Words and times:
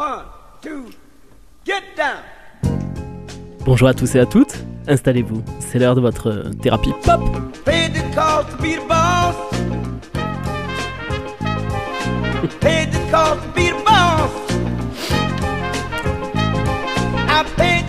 One, 0.00 0.24
two, 0.62 0.86
get 1.66 1.82
down. 1.94 2.22
Bonjour 3.66 3.86
à 3.86 3.92
tous 3.92 4.14
et 4.14 4.20
à 4.20 4.24
toutes, 4.24 4.64
installez-vous, 4.88 5.44
c'est 5.58 5.78
l'heure 5.78 5.94
de 5.94 6.00
votre 6.00 6.50
thérapie 6.62 6.94
pop. 7.04 7.20
Paid 7.66 7.92
the 7.92 8.14
cost 8.14 8.48
to 8.48 8.56
be 8.62 8.76
the 8.76 8.88
boss. 8.88 9.36
Paid 12.60 12.92
the 12.92 13.10
cost 13.10 13.42
to 13.42 13.48
be 13.54 13.68
the 13.68 13.84
boss. 13.84 14.30
I 17.28 17.44
paid 17.58 17.79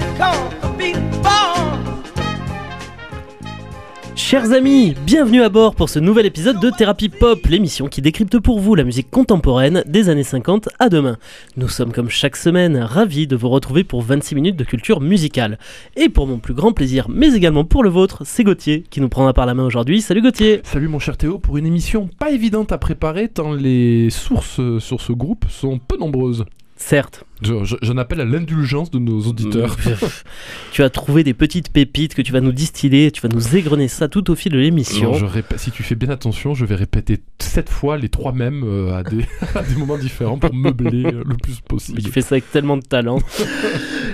Chers 4.32 4.54
amis, 4.54 4.96
bienvenue 5.06 5.44
à 5.44 5.50
bord 5.50 5.76
pour 5.76 5.90
ce 5.90 6.00
nouvel 6.00 6.26
épisode 6.26 6.58
de 6.62 6.70
Thérapie 6.70 7.10
Pop, 7.10 7.46
l'émission 7.48 7.90
qui 7.90 8.02
décrypte 8.02 8.40
pour 8.40 8.62
vous 8.62 8.76
la 8.76 8.86
musique 8.86 9.12
contemporaine 9.12 9.84
des 9.86 10.08
années 10.08 10.24
50 10.24 10.70
à 10.80 10.88
demain. 10.88 11.18
Nous 11.58 11.68
sommes 11.68 11.92
comme 11.92 12.10
chaque 12.10 12.38
semaine 12.38 12.78
ravis 12.78 13.28
de 13.28 13.36
vous 13.36 13.50
retrouver 13.50 13.84
pour 13.84 14.02
26 14.04 14.36
minutes 14.36 14.56
de 14.56 14.64
culture 14.64 15.02
musicale. 15.02 15.60
Et 15.98 16.08
pour 16.08 16.28
mon 16.28 16.38
plus 16.38 16.54
grand 16.54 16.72
plaisir, 16.72 17.08
mais 17.10 17.34
également 17.34 17.66
pour 17.66 17.84
le 17.84 17.90
vôtre, 17.90 18.22
c'est 18.24 18.46
Gauthier 18.46 18.86
qui 18.90 19.02
nous 19.02 19.10
prendra 19.10 19.34
par 19.34 19.46
la 19.46 19.54
main 19.54 19.66
aujourd'hui. 19.66 20.00
Salut 20.00 20.22
Gauthier 20.22 20.62
Salut 20.64 20.88
mon 20.88 21.00
cher 21.00 21.18
Théo, 21.18 21.38
pour 21.38 21.58
une 21.58 21.66
émission 21.66 22.10
pas 22.18 22.32
évidente 22.32 22.72
à 22.72 22.78
préparer 22.78 23.28
tant 23.28 23.52
les 23.52 24.10
sources 24.12 24.62
sur 24.80 25.02
ce 25.02 25.12
groupe 25.12 25.44
sont 25.50 25.78
peu 25.78 25.98
nombreuses. 25.98 26.46
Certes, 26.84 27.24
Je- 27.44 27.64
je- 27.64 27.76
J'en 27.84 27.98
appelle 27.98 28.22
à 28.22 28.26
l'indulgence 28.26 28.90
de 28.90 28.98
nos 28.98 29.22
auditeurs. 29.22 29.78
tu 30.72 30.82
as 30.84 30.90
trouvé 30.90 31.24
des 31.24 31.36
petites 31.36 31.72
pépites 31.72 32.16
que 32.16 32.24
tu 32.24 32.32
vas 32.32 32.42
nous 32.42 32.52
distiller, 32.52 33.12
tu 33.12 33.22
vas 33.22 33.30
nous 33.30 33.56
égrener 33.56 33.88
ça 33.88 34.08
tout 34.08 34.32
au 34.32 34.36
fil 34.36 34.52
de 34.52 34.58
l'émission. 34.58 35.14
Si 35.58 35.70
tu 35.72 35.84
fais 35.84 35.94
bien 35.96 36.10
attention, 36.10 36.56
je 36.56 36.66
vais 36.66 36.74
répéter 36.76 37.20
sept 37.40 37.70
fois 37.70 37.98
les 37.98 38.10
trois 38.10 38.32
mêmes 38.34 38.64
euh, 38.66 38.94
à, 38.96 39.04
des, 39.04 39.26
à 39.56 39.62
des 39.62 39.76
moments 39.76 39.98
différents 40.00 40.40
pour 40.40 40.54
meubler 40.56 41.06
euh, 41.06 41.24
le 41.26 41.38
plus 41.38 41.62
possible. 41.62 42.00
Il 42.02 42.08
fait 42.10 42.22
ça 42.22 42.34
avec 42.36 42.50
tellement 42.52 42.78
de 42.78 42.84
talent. 42.84 43.20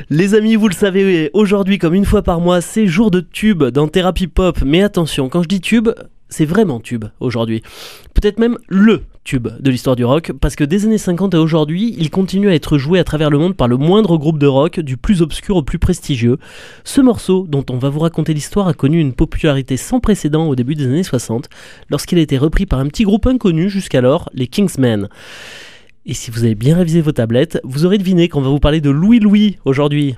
Les 0.09 0.35
amis, 0.35 0.55
vous 0.57 0.67
le 0.67 0.73
savez, 0.75 1.29
aujourd'hui, 1.33 1.77
comme 1.79 1.93
une 1.93 2.05
fois 2.05 2.21
par 2.21 2.41
mois, 2.41 2.59
c'est 2.61 2.85
jour 2.85 3.11
de 3.11 3.21
tube 3.21 3.63
dans 3.63 3.87
Thérapie 3.87 4.27
Pop. 4.27 4.59
Mais 4.65 4.83
attention, 4.83 5.29
quand 5.29 5.41
je 5.41 5.47
dis 5.47 5.61
tube, 5.61 5.89
c'est 6.29 6.45
vraiment 6.45 6.79
tube 6.79 7.05
aujourd'hui. 7.19 7.61
Peut-être 8.13 8.39
même 8.39 8.57
le 8.67 9.03
tube 9.23 9.49
de 9.59 9.69
l'histoire 9.69 9.95
du 9.95 10.05
rock, 10.05 10.31
parce 10.39 10.55
que 10.55 10.63
des 10.63 10.85
années 10.85 10.97
50 10.97 11.35
à 11.35 11.41
aujourd'hui, 11.41 11.93
il 11.97 12.09
continue 12.09 12.49
à 12.49 12.55
être 12.55 12.77
joué 12.77 12.97
à 12.97 13.03
travers 13.03 13.29
le 13.29 13.37
monde 13.37 13.55
par 13.55 13.67
le 13.67 13.77
moindre 13.77 14.17
groupe 14.17 14.39
de 14.39 14.47
rock, 14.47 14.79
du 14.79 14.95
plus 14.95 15.21
obscur 15.21 15.57
au 15.57 15.63
plus 15.63 15.79
prestigieux. 15.79 16.37
Ce 16.83 17.01
morceau, 17.01 17.45
dont 17.47 17.65
on 17.69 17.77
va 17.77 17.89
vous 17.89 17.99
raconter 17.99 18.33
l'histoire, 18.33 18.67
a 18.67 18.73
connu 18.73 18.99
une 18.99 19.13
popularité 19.13 19.75
sans 19.75 19.99
précédent 19.99 20.47
au 20.47 20.55
début 20.55 20.75
des 20.75 20.85
années 20.85 21.03
60, 21.03 21.49
lorsqu'il 21.89 22.17
a 22.19 22.21
été 22.21 22.37
repris 22.37 22.65
par 22.65 22.79
un 22.79 22.87
petit 22.87 23.03
groupe 23.03 23.27
inconnu 23.27 23.69
jusqu'alors, 23.69 24.29
les 24.33 24.47
Kingsmen. 24.47 25.09
Et 26.05 26.13
si 26.13 26.31
vous 26.31 26.45
avez 26.45 26.55
bien 26.55 26.77
révisé 26.77 27.01
vos 27.01 27.11
tablettes, 27.11 27.59
vous 27.65 27.85
aurez 27.85 27.97
deviné 27.97 28.29
qu'on 28.29 28.41
va 28.41 28.49
vous 28.49 28.59
parler 28.59 28.79
de 28.79 28.89
Louis 28.89 29.19
Louis 29.19 29.57
aujourd'hui. 29.65 30.15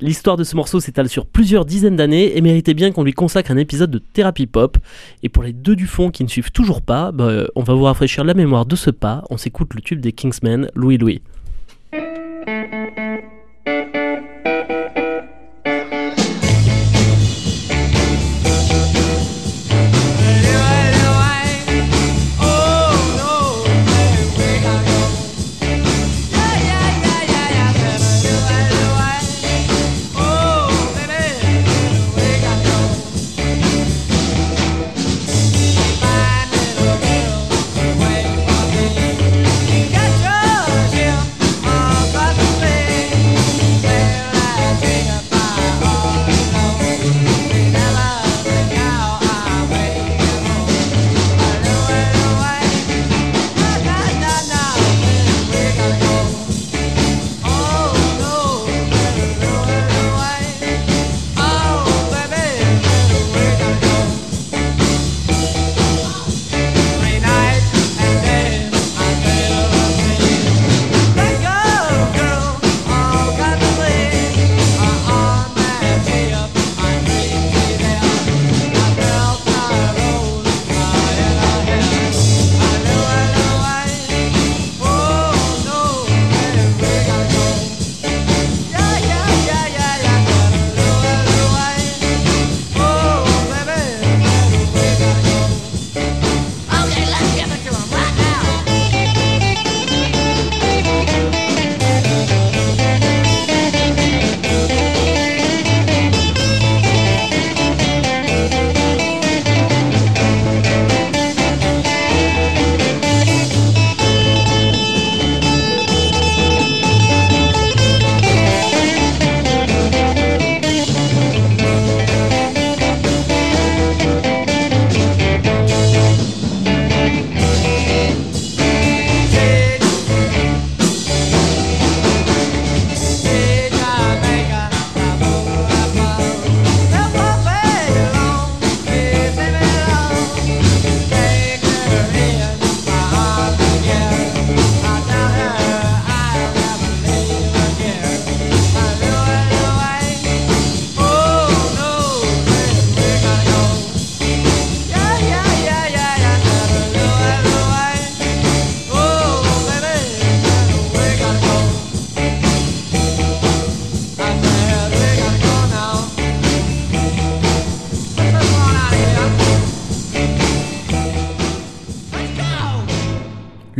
L'histoire 0.00 0.36
de 0.36 0.44
ce 0.44 0.56
morceau 0.56 0.80
s'étale 0.80 1.08
sur 1.08 1.26
plusieurs 1.26 1.64
dizaines 1.64 1.96
d'années 1.96 2.36
et 2.36 2.40
méritait 2.40 2.74
bien 2.74 2.92
qu'on 2.92 3.04
lui 3.04 3.12
consacre 3.12 3.50
un 3.50 3.56
épisode 3.56 3.90
de 3.90 3.98
thérapie 3.98 4.46
pop. 4.46 4.78
Et 5.22 5.28
pour 5.28 5.42
les 5.42 5.52
deux 5.52 5.76
du 5.76 5.86
fond 5.86 6.10
qui 6.10 6.24
ne 6.24 6.28
suivent 6.28 6.52
toujours 6.52 6.82
pas, 6.82 7.12
bah, 7.12 7.44
on 7.54 7.62
va 7.62 7.74
vous 7.74 7.84
rafraîchir 7.84 8.24
la 8.24 8.34
mémoire 8.34 8.66
de 8.66 8.76
ce 8.76 8.90
pas. 8.90 9.24
On 9.30 9.36
s'écoute 9.36 9.74
le 9.74 9.80
tube 9.80 10.00
des 10.00 10.12
Kingsmen, 10.12 10.70
Louis 10.74 10.98
Louis. 10.98 11.22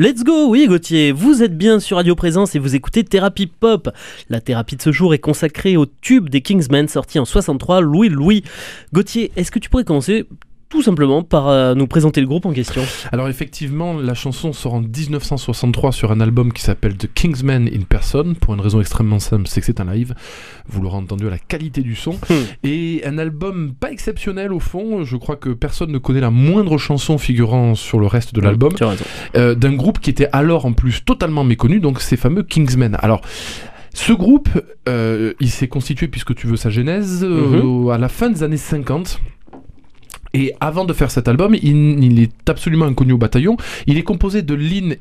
Let's 0.01 0.25
go, 0.25 0.49
oui 0.49 0.67
Gauthier, 0.67 1.13
vous 1.13 1.43
êtes 1.43 1.59
bien 1.59 1.79
sur 1.79 1.99
Radio 1.99 2.15
Présence 2.15 2.55
et 2.55 2.59
vous 2.59 2.75
écoutez 2.75 3.05
Thérapie 3.05 3.47
Pop. 3.47 3.91
La 4.31 4.41
thérapie 4.41 4.77
de 4.77 4.81
ce 4.81 4.93
jour 4.93 5.13
est 5.13 5.19
consacrée 5.19 5.77
au 5.77 5.85
tube 5.85 6.31
des 6.31 6.41
Kingsmen 6.41 6.89
sorti 6.89 7.19
en 7.19 7.27
63, 7.27 7.83
Louis 7.83 8.09
Louis. 8.09 8.43
Gauthier, 8.95 9.31
est-ce 9.37 9.51
que 9.51 9.59
tu 9.59 9.69
pourrais 9.69 9.85
commencer 9.85 10.25
tout 10.71 10.83
simplement 10.83 11.23
par 11.25 11.49
euh, 11.49 11.75
nous 11.75 11.87
présenter 11.89 12.21
le 12.21 12.29
groupe 12.29 12.47
en 12.47 12.53
question. 12.53 12.83
Alors 13.13 13.29
effectivement, 13.29 13.95
la 13.95 14.15
chanson 14.15 14.53
sort 14.53 14.75
en 14.75 14.81
1963 14.81 15.91
sur 15.93 16.13
un 16.13 16.21
album 16.21 16.53
qui 16.53 16.63
s'appelle 16.63 16.97
The 16.97 17.13
Kingsman 17.13 17.67
in 17.69 17.83
Person, 17.89 18.35
pour 18.41 18.55
une 18.55 18.61
raison 18.61 18.81
extrêmement 18.81 19.19
simple, 19.19 19.49
c'est 19.49 19.61
que 19.61 19.67
c'est 19.67 19.81
un 19.81 19.93
live, 19.93 20.15
vous 20.69 20.81
l'aurez 20.81 20.97
entendu 20.97 21.27
à 21.27 21.31
la 21.31 21.39
qualité 21.39 21.83
du 21.83 21.97
son, 21.97 22.13
Hmm. 22.31 22.35
et 22.63 23.03
un 23.05 23.19
album 23.19 23.73
pas 23.79 23.91
exceptionnel 23.91 24.53
au 24.53 24.61
fond, 24.61 25.05
je 25.05 25.17
crois 25.17 25.37
que 25.37 25.51
personne 25.51 25.91
ne 25.91 25.99
connaît 25.99 26.21
la 26.21 26.31
moindre 26.31 26.79
chanson 26.79 27.19
figurant 27.19 27.75
sur 27.75 27.99
le 27.99 28.07
reste 28.07 28.35
de 28.35 28.41
l'album, 28.41 28.73
as 28.81 28.87
raison. 28.87 29.05
euh, 29.37 29.55
d'un 29.57 29.73
groupe 29.75 29.99
qui 29.99 30.11
était 30.11 30.29
alors 30.33 30.67
en 30.67 30.73
plus 30.73 31.05
totalement 31.05 31.43
méconnu, 31.43 31.81
donc 31.81 32.01
ces 32.01 32.17
fameux 32.17 32.45
Kingsmen. 32.45 32.97
Alors, 33.01 33.23
ce 33.93 34.13
groupe, 34.13 34.49
euh, 34.89 35.33
il 35.41 35.51
s'est 35.51 35.67
constitué, 35.67 36.07
puisque 36.07 36.35
tu 36.37 36.47
veux 36.47 36.57
sa 36.57 36.71
genèse, 36.71 37.25
euh, 37.29 37.89
à 37.89 37.99
la 37.99 38.09
fin 38.09 38.31
des 38.31 38.45
années 38.45 38.57
50. 38.57 39.21
Et 40.35 40.55
avant 40.61 40.85
de 40.85 40.93
faire 40.93 41.11
cet 41.11 41.29
album, 41.29 41.55
il, 41.55 42.21
est 42.21 42.49
absolument 42.49 42.87
inconnu 42.87 43.13
au 43.13 43.19
bataillon. 43.19 43.57
Il 43.87 43.99
est 43.99 44.03
composé 44.03 44.43
de 44.43 44.55
Lynn 44.55 44.97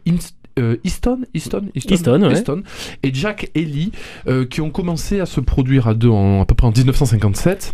Euh, 0.59 0.75
Easton, 0.83 1.21
Easton, 1.33 1.63
Easton, 1.75 2.21
ouais. 2.21 2.63
et 3.03 3.13
Jack 3.13 3.49
Ellie, 3.55 3.91
euh, 4.27 4.45
qui 4.45 4.61
ont 4.61 4.69
commencé 4.69 5.19
à 5.19 5.25
se 5.25 5.39
produire 5.39 5.87
à 5.87 5.93
deux 5.93 6.09
en, 6.09 6.41
à 6.41 6.45
peu 6.45 6.53
près 6.55 6.67
en 6.67 6.71
1957. 6.71 7.73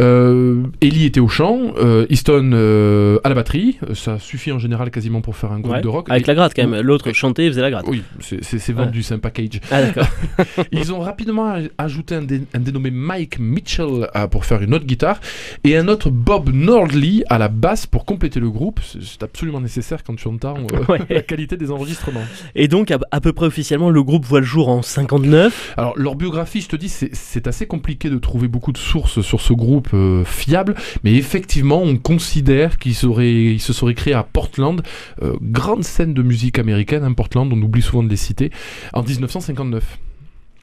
Euh, 0.00 0.62
Ellie 0.80 1.04
était 1.06 1.20
au 1.20 1.28
chant, 1.28 1.58
euh, 1.78 2.06
Easton 2.10 2.50
euh, 2.52 3.18
à 3.24 3.28
la 3.28 3.34
batterie. 3.34 3.78
Ça 3.94 4.18
suffit 4.18 4.52
en 4.52 4.58
général 4.58 4.90
quasiment 4.90 5.20
pour 5.20 5.36
faire 5.36 5.52
un 5.52 5.60
groupe 5.60 5.70
Ouais. 5.74 5.80
de 5.82 5.88
rock. 5.88 6.06
Avec 6.10 6.24
Et- 6.24 6.26
la 6.26 6.34
gratte 6.34 6.52
quand 6.56 6.66
même. 6.66 6.80
L'autre 6.80 7.12
chantait, 7.12 7.46
faisait 7.48 7.60
la 7.60 7.70
gratte. 7.70 7.86
oui, 7.88 8.02
c'est- 8.20 8.72
vendu, 8.72 9.02
c'est 9.02 9.14
un 9.14 9.18
package. 9.18 9.60
Ah 9.70 9.82
d'accord. 9.82 10.06
Ils 10.72 10.92
ont 10.92 11.00
rapidement 11.00 11.54
ajouté 11.78 12.14
un, 12.14 12.22
dé- 12.22 12.42
un 12.54 12.60
dénommé 12.60 12.90
Mike 12.90 13.38
Mitchell 13.40 14.08
euh, 14.14 14.26
pour 14.28 14.44
faire 14.44 14.62
une 14.62 14.74
autre 14.74 14.84
guitare 14.86 15.20
et 15.64 15.76
un 15.76 15.88
autre 15.88 16.10
Bob 16.10 16.50
Nordley 16.52 17.24
à 17.28 17.38
la 17.38 17.48
basse 17.48 17.86
pour 17.86 18.04
compléter 18.04 18.38
le 18.40 18.50
groupe. 18.50 18.80
C'est- 18.82 19.02
C'est 19.02 19.22
absolument 19.22 19.60
nécessaire 19.60 20.02
quand 20.04 20.14
tu 20.14 20.28
entends 20.28 20.56
euh, 20.72 20.84
Ouais. 20.92 21.00
la 21.10 21.22
qualité 21.22 21.56
des 21.56 21.70
enregistrements. 21.70 22.19
Et 22.54 22.68
donc 22.68 22.90
à, 22.90 22.98
à 23.10 23.20
peu 23.20 23.32
près 23.32 23.46
officiellement, 23.46 23.90
le 23.90 24.02
groupe 24.02 24.24
voit 24.24 24.40
le 24.40 24.46
jour 24.46 24.68
en 24.68 24.82
59. 24.82 25.74
Alors 25.76 25.92
leur 25.96 26.14
biographie, 26.14 26.60
je 26.60 26.68
te 26.68 26.76
dis, 26.76 26.88
c'est- 26.88 27.46
assez 27.46 27.66
compliqué 27.66 28.10
de 28.10 28.18
trouver 28.18 28.48
beaucoup 28.48 28.70
de 28.72 28.78
sources 28.78 29.22
sur 29.22 29.40
ce 29.40 29.52
groupe 29.54 29.88
euh, 29.94 30.24
fiable, 30.24 30.74
mais 31.04 31.14
effectivement, 31.14 31.82
on 31.82 31.96
considère 31.96 32.78
qu'il 32.78 32.94
serait, 32.94 33.32
il 33.32 33.60
se 33.60 33.72
serait 33.72 33.94
créé 33.94 34.12
à 34.14 34.22
Portland, 34.22 34.82
euh, 35.22 35.32
grande 35.40 35.82
scène 35.84 36.12
de 36.14 36.22
musique 36.22 36.58
américaine, 36.58 37.02
hein, 37.04 37.12
Portland, 37.14 37.50
on 37.52 37.60
oublie 37.62 37.82
souvent 37.82 38.02
de 38.02 38.08
les 38.08 38.16
citer, 38.16 38.50
en 38.92 39.02
1959. 39.02 39.98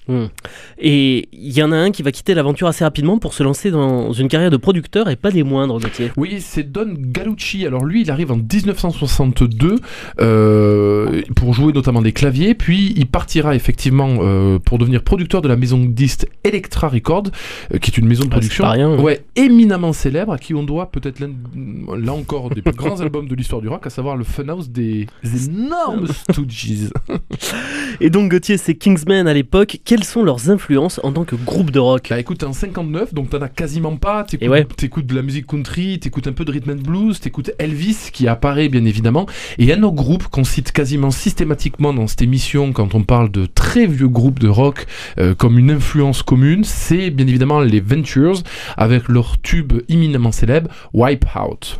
Hmm. 0.08 0.26
Et 0.78 1.28
il 1.32 1.52
y 1.52 1.62
en 1.64 1.72
a 1.72 1.76
un 1.76 1.92
qui 1.92 2.04
va 2.04 2.12
quitter 2.12 2.34
l'aventure 2.34 2.68
assez 2.68 2.84
rapidement 2.84 3.18
pour 3.18 3.34
se 3.34 3.44
lancer 3.44 3.72
dans 3.72 4.14
une 4.14 4.28
carrière 4.28 4.52
de 4.52 4.58
producteur 4.58 5.10
et 5.10 5.16
pas 5.16 5.32
des 5.32 5.44
moindres, 5.44 5.80
Gauthier. 5.80 6.12
Oui, 6.18 6.38
c'est 6.40 6.72
Don 6.72 6.94
Galucci. 6.98 7.66
Alors 7.66 7.84
lui, 7.86 8.02
il 8.02 8.12
arrive 8.12 8.32
en 8.32 8.38
1962 8.38 9.76
euh, 10.20 11.22
pour 11.36 11.54
jouer 11.54 11.74
notamment 11.74 12.02
des 12.02 12.12
claviers, 12.12 12.54
puis 12.56 12.94
il 12.96 13.08
partira 13.08 13.56
effectivement 13.56 14.18
euh, 14.22 14.60
pour 14.60 14.78
devenir 14.78 15.04
producteur 15.04 15.42
de 15.42 15.48
la 15.48 15.56
maison 15.56 15.80
de 15.80 15.88
disques 15.88 16.26
Electra 16.44 16.88
Records, 16.90 17.28
euh, 17.74 17.78
qui 17.78 17.92
est 17.92 17.98
une 17.98 18.08
maison 18.08 18.24
de 18.24 18.30
Ah, 18.30 18.32
production 18.32 18.70
rien, 18.70 18.92
hein. 18.92 19.00
ouais, 19.00 19.26
éminemment 19.36 19.94
célèbre, 19.94 20.34
à 20.34 20.38
qui 20.38 20.54
on 20.54 20.64
doit 20.64 20.92
peut-être 20.92 21.20
là 21.20 22.14
encore 22.14 22.50
des 22.50 22.62
plus 22.62 22.74
grands 22.76 23.02
albums 23.02 23.28
de 23.28 23.36
l'histoire 23.36 23.62
du 23.62 23.68
rock, 23.68 23.86
à 23.86 23.90
savoir 23.90 24.16
le 24.16 24.24
Funhouse 24.24 24.70
des 24.70 25.08
énormes 25.24 26.08
Stooges. 26.32 26.90
Et 28.00 28.10
donc 28.10 28.32
Gauthier, 28.32 28.58
c'est 28.58 28.76
Kingsmen 28.76 29.28
à 29.28 29.34
l'époque. 29.34 29.78
Quelles 29.98 30.06
sont 30.06 30.22
leurs 30.22 30.52
influences 30.52 31.00
en 31.02 31.12
tant 31.12 31.24
que 31.24 31.36
groupe 31.36 31.72
de 31.72 31.80
rock 31.80 32.10
Bah 32.12 32.20
écoute, 32.20 32.44
en 32.44 32.54
59, 32.54 33.16
donc 33.16 33.32
t'en 33.32 33.42
as 33.42 33.50
quasiment 33.50 33.96
pas. 33.96 34.24
T'écoutes, 34.26 34.48
ouais. 34.48 34.68
de 35.04 35.16
la 35.16 35.24
musique 35.24 35.48
country, 35.48 35.98
t'écoutes 35.98 36.28
un 36.28 36.34
peu 36.34 36.46
de 36.46 36.52
rhythm 36.52 36.70
and 36.74 36.84
blues, 36.84 37.20
t'écoutes 37.20 37.50
Elvis 37.58 38.12
qui 38.14 38.28
apparaît 38.28 38.70
bien 38.70 38.86
évidemment. 38.86 39.26
Et 39.58 39.74
un 39.74 39.82
autre 39.82 39.96
groupe 39.96 40.28
qu'on 40.28 40.44
cite 40.44 40.72
quasiment 40.72 41.10
systématiquement 41.10 41.96
dans 41.96 42.06
cette 42.06 42.22
émission 42.22 42.74
quand 42.74 42.94
on 42.94 43.02
parle 43.02 43.32
de 43.32 43.48
très 43.48 43.88
vieux 43.88 44.08
groupes 44.08 44.38
de 44.38 44.50
rock 44.50 44.86
euh, 45.18 45.34
comme 45.34 45.58
une 45.58 45.72
influence 45.72 46.22
commune, 46.22 46.64
c'est 46.64 47.10
bien 47.10 47.26
évidemment 47.26 47.62
les 47.62 47.80
Ventures 47.80 48.44
avec 48.78 49.08
leur 49.08 49.42
tube 49.42 49.82
imminemment 49.90 50.32
célèbre 50.32 50.70
Wipeout. 50.94 51.80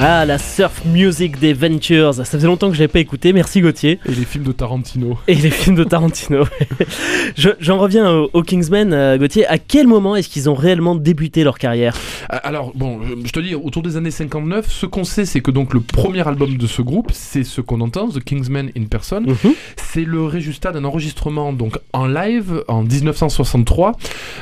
Ah, 0.00 0.24
la 0.24 0.38
surf 0.38 0.84
music 0.84 1.38
des 1.40 1.52
Ventures. 1.52 2.14
Ça 2.14 2.24
faisait 2.24 2.46
longtemps 2.46 2.68
que 2.68 2.74
je 2.74 2.80
l'avais 2.80 2.92
pas 2.92 3.00
écouté. 3.00 3.32
Merci 3.32 3.60
Gauthier. 3.60 3.98
Et 4.06 4.12
les 4.14 4.24
films 4.24 4.44
de 4.44 4.52
Tarantino. 4.52 5.18
Et 5.26 5.34
les 5.34 5.50
films 5.50 5.74
de 5.76 5.84
Tarantino. 5.84 6.44
Je- 7.36 7.50
J'en 7.60 7.78
reviens 7.78 8.10
au- 8.12 8.30
aux 8.32 8.42
Kingsmen, 8.42 8.92
euh, 8.92 9.18
Gauthier. 9.18 9.46
À 9.46 9.58
quel 9.58 9.86
moment 9.88 10.14
est-ce 10.16 10.28
qu'ils 10.28 10.48
ont 10.48 10.54
réellement 10.54 10.94
débuté 10.94 11.42
leur 11.44 11.58
carrière 11.58 11.96
Ah, 12.28 12.36
Alors, 12.38 12.72
bon, 12.74 13.00
je- 13.02 13.26
je 13.26 13.32
te 13.32 13.40
dis, 13.40 13.54
autour 13.54 13.82
des 13.82 13.96
années 13.96 14.10
59, 14.12 14.66
ce 14.70 14.86
qu'on 14.86 15.04
sait, 15.04 15.24
c'est 15.24 15.40
que 15.40 15.50
donc 15.50 15.74
le 15.74 15.80
premier 15.80 16.26
album 16.26 16.56
de 16.56 16.66
ce 16.66 16.80
groupe, 16.82 17.10
c'est 17.12 17.44
ce 17.44 17.60
qu'on 17.60 17.80
entend, 17.80 18.08
The 18.08 18.22
Kingsman 18.22 18.70
in 18.76 18.84
Person. 18.84 19.22
Mhm. 19.22 19.52
C'est 19.76 20.04
le 20.04 20.22
résultat 20.24 20.70
d'un 20.72 20.84
enregistrement 20.84 21.52
donc 21.52 21.76
en 21.92 22.06
live 22.06 22.62
en 22.68 22.82
1963 22.84 23.92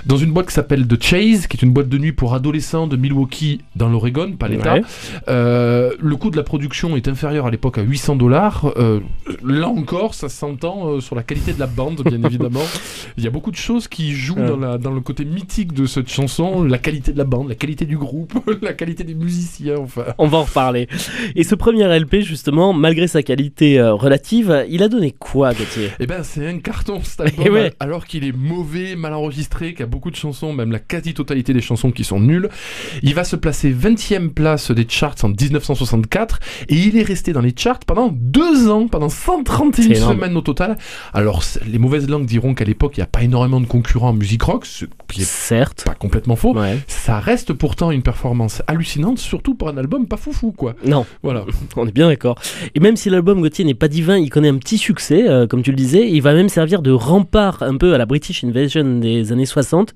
dans 0.04 0.16
une 0.16 0.32
boîte 0.32 0.46
qui 0.48 0.54
s'appelle 0.54 0.86
The 0.86 1.02
Chase, 1.02 1.46
qui 1.46 1.56
est 1.56 1.62
une 1.62 1.72
boîte 1.72 1.88
de 1.88 1.98
nuit 1.98 2.12
pour 2.12 2.34
adolescents 2.34 2.86
de 2.86 2.96
Milwaukee 2.96 3.60
dans 3.74 3.88
l'Oregon, 3.88 4.32
pas 4.38 4.48
l'État. 4.48 4.74
Ouais. 4.74 4.82
Euh, 5.28 5.45
le 6.00 6.16
coût 6.16 6.30
de 6.30 6.36
la 6.36 6.42
production 6.42 6.96
est 6.96 7.08
inférieur 7.08 7.46
à 7.46 7.50
l'époque 7.50 7.78
à 7.78 7.82
800 7.82 8.16
dollars. 8.16 8.72
Euh, 8.76 9.00
là 9.44 9.68
encore, 9.68 10.14
ça 10.14 10.28
s'entend 10.28 10.88
euh, 10.88 11.00
sur 11.00 11.14
la 11.16 11.22
qualité 11.22 11.52
de 11.52 11.58
la 11.60 11.66
bande, 11.66 12.02
bien 12.04 12.22
évidemment. 12.24 12.62
Il 13.16 13.24
y 13.24 13.26
a 13.26 13.30
beaucoup 13.30 13.50
de 13.50 13.56
choses 13.56 13.88
qui 13.88 14.12
jouent 14.12 14.36
Ouais. 14.36 14.48
dans, 14.48 14.56
la- 14.58 14.76
dans 14.78 14.90
le 14.90 15.00
côté 15.00 15.24
mythique 15.24 15.72
de 15.72 15.86
cette 15.86 16.08
chanson, 16.10 16.62
la 16.62 16.78
qualité 16.78 17.12
de 17.12 17.18
la 17.18 17.24
bande, 17.24 17.48
la 17.48 17.54
qualité 17.54 17.86
du 17.86 17.96
groupe, 17.96 18.34
la 18.62 18.72
qualité 18.74 19.02
des 19.04 19.14
musiciens, 19.14 19.76
enfin. 19.78 20.04
On 20.18 20.26
va 20.26 20.38
en 20.38 20.42
reparler. 20.44 20.88
Et 21.34 21.42
ce 21.44 21.54
premier 21.54 21.84
LP, 21.98 22.20
justement, 22.20 22.72
malgré 22.72 23.06
sa 23.08 23.22
qualité 23.22 23.78
euh, 23.78 23.94
relative, 23.94 24.64
il 24.68 24.82
a 24.82 24.88
donné 24.88 25.12
quoi, 25.18 25.52
Gauthier? 25.54 25.90
Eh 26.00 26.06
ben, 26.06 26.22
c'est 26.22 26.46
un 26.46 26.58
carton 26.58 27.00
cet 27.02 27.20
album, 27.20 27.44
Eh 27.46 27.50
ouais. 27.50 27.72
alors 27.80 28.04
qu'il 28.06 28.24
est 28.24 28.36
mauvais, 28.36 28.94
mal 28.96 29.14
enregistré, 29.14 29.70
qu'il 29.72 29.80
y 29.80 29.82
a 29.84 29.86
beaucoup 29.86 30.10
de 30.10 30.16
chansons, 30.16 30.52
même 30.52 30.70
la 30.72 30.78
quasi-totalité 30.78 31.52
des 31.54 31.60
chansons 31.62 31.90
qui 31.90 32.04
sont 32.04 32.20
nulles. 32.20 32.48
Il 33.02 33.14
va 33.14 33.24
se 33.24 33.36
placer 33.36 33.72
20e 33.72 34.28
place 34.30 34.70
des 34.70 34.86
charts 34.88 35.14
en 35.22 35.30
1964 35.40 36.40
et 36.68 36.74
il 36.76 36.96
est 36.96 37.02
resté 37.02 37.32
dans 37.32 37.40
les 37.40 37.52
charts 37.56 37.78
pendant 37.86 38.08
deux 38.12 38.68
ans, 38.68 38.88
pendant 38.88 39.08
131 39.08 39.82
C'est 39.82 39.96
énorme. 39.96 40.14
semaines 40.16 40.36
au 40.36 40.40
total. 40.40 40.76
Alors, 41.12 41.42
les 41.66 41.78
mauvaises 41.78 42.08
langues 42.08 42.26
diront 42.26 42.54
qu'à 42.54 42.64
l'époque, 42.64 42.96
il 42.96 43.00
n'y 43.00 43.04
a 43.04 43.08
pas 43.08 43.22
énormément 43.22 43.60
de 43.60 43.66
concurrents 43.66 44.08
en 44.10 44.12
musique 44.14 44.42
rock, 44.42 44.66
ce 44.66 44.84
qui 45.08 45.22
est 45.22 45.24
Certes. 45.24 45.84
pas 45.86 45.94
complètement 45.94 46.36
faux. 46.36 46.54
Ouais. 46.56 46.78
Ça 46.86 47.20
reste 47.20 47.52
pourtant 47.52 47.90
une 47.90 48.02
performance 48.02 48.62
hallucinante, 48.66 49.18
surtout 49.18 49.54
pour 49.54 49.68
un 49.68 49.76
album 49.76 50.06
pas 50.06 50.16
foufou, 50.16 50.52
quoi. 50.52 50.74
Non, 50.84 51.06
Voilà. 51.22 51.44
on 51.76 51.86
est 51.86 51.92
bien 51.92 52.08
d'accord. 52.08 52.38
Et 52.74 52.80
même 52.80 52.96
si 52.96 53.10
l'album 53.10 53.40
Gauthier 53.40 53.64
n'est 53.64 53.74
pas 53.74 53.88
divin, 53.88 54.16
il 54.18 54.30
connaît 54.30 54.48
un 54.48 54.58
petit 54.58 54.78
succès, 54.78 55.28
euh, 55.28 55.46
comme 55.46 55.62
tu 55.62 55.70
le 55.70 55.76
disais. 55.76 56.08
Il 56.10 56.20
va 56.22 56.32
même 56.34 56.48
servir 56.48 56.82
de 56.82 56.90
rempart 56.90 57.62
un 57.62 57.76
peu 57.76 57.94
à 57.94 57.98
la 57.98 58.06
British 58.06 58.44
Invasion 58.44 58.98
des 58.98 59.32
années 59.32 59.46
60. 59.46 59.94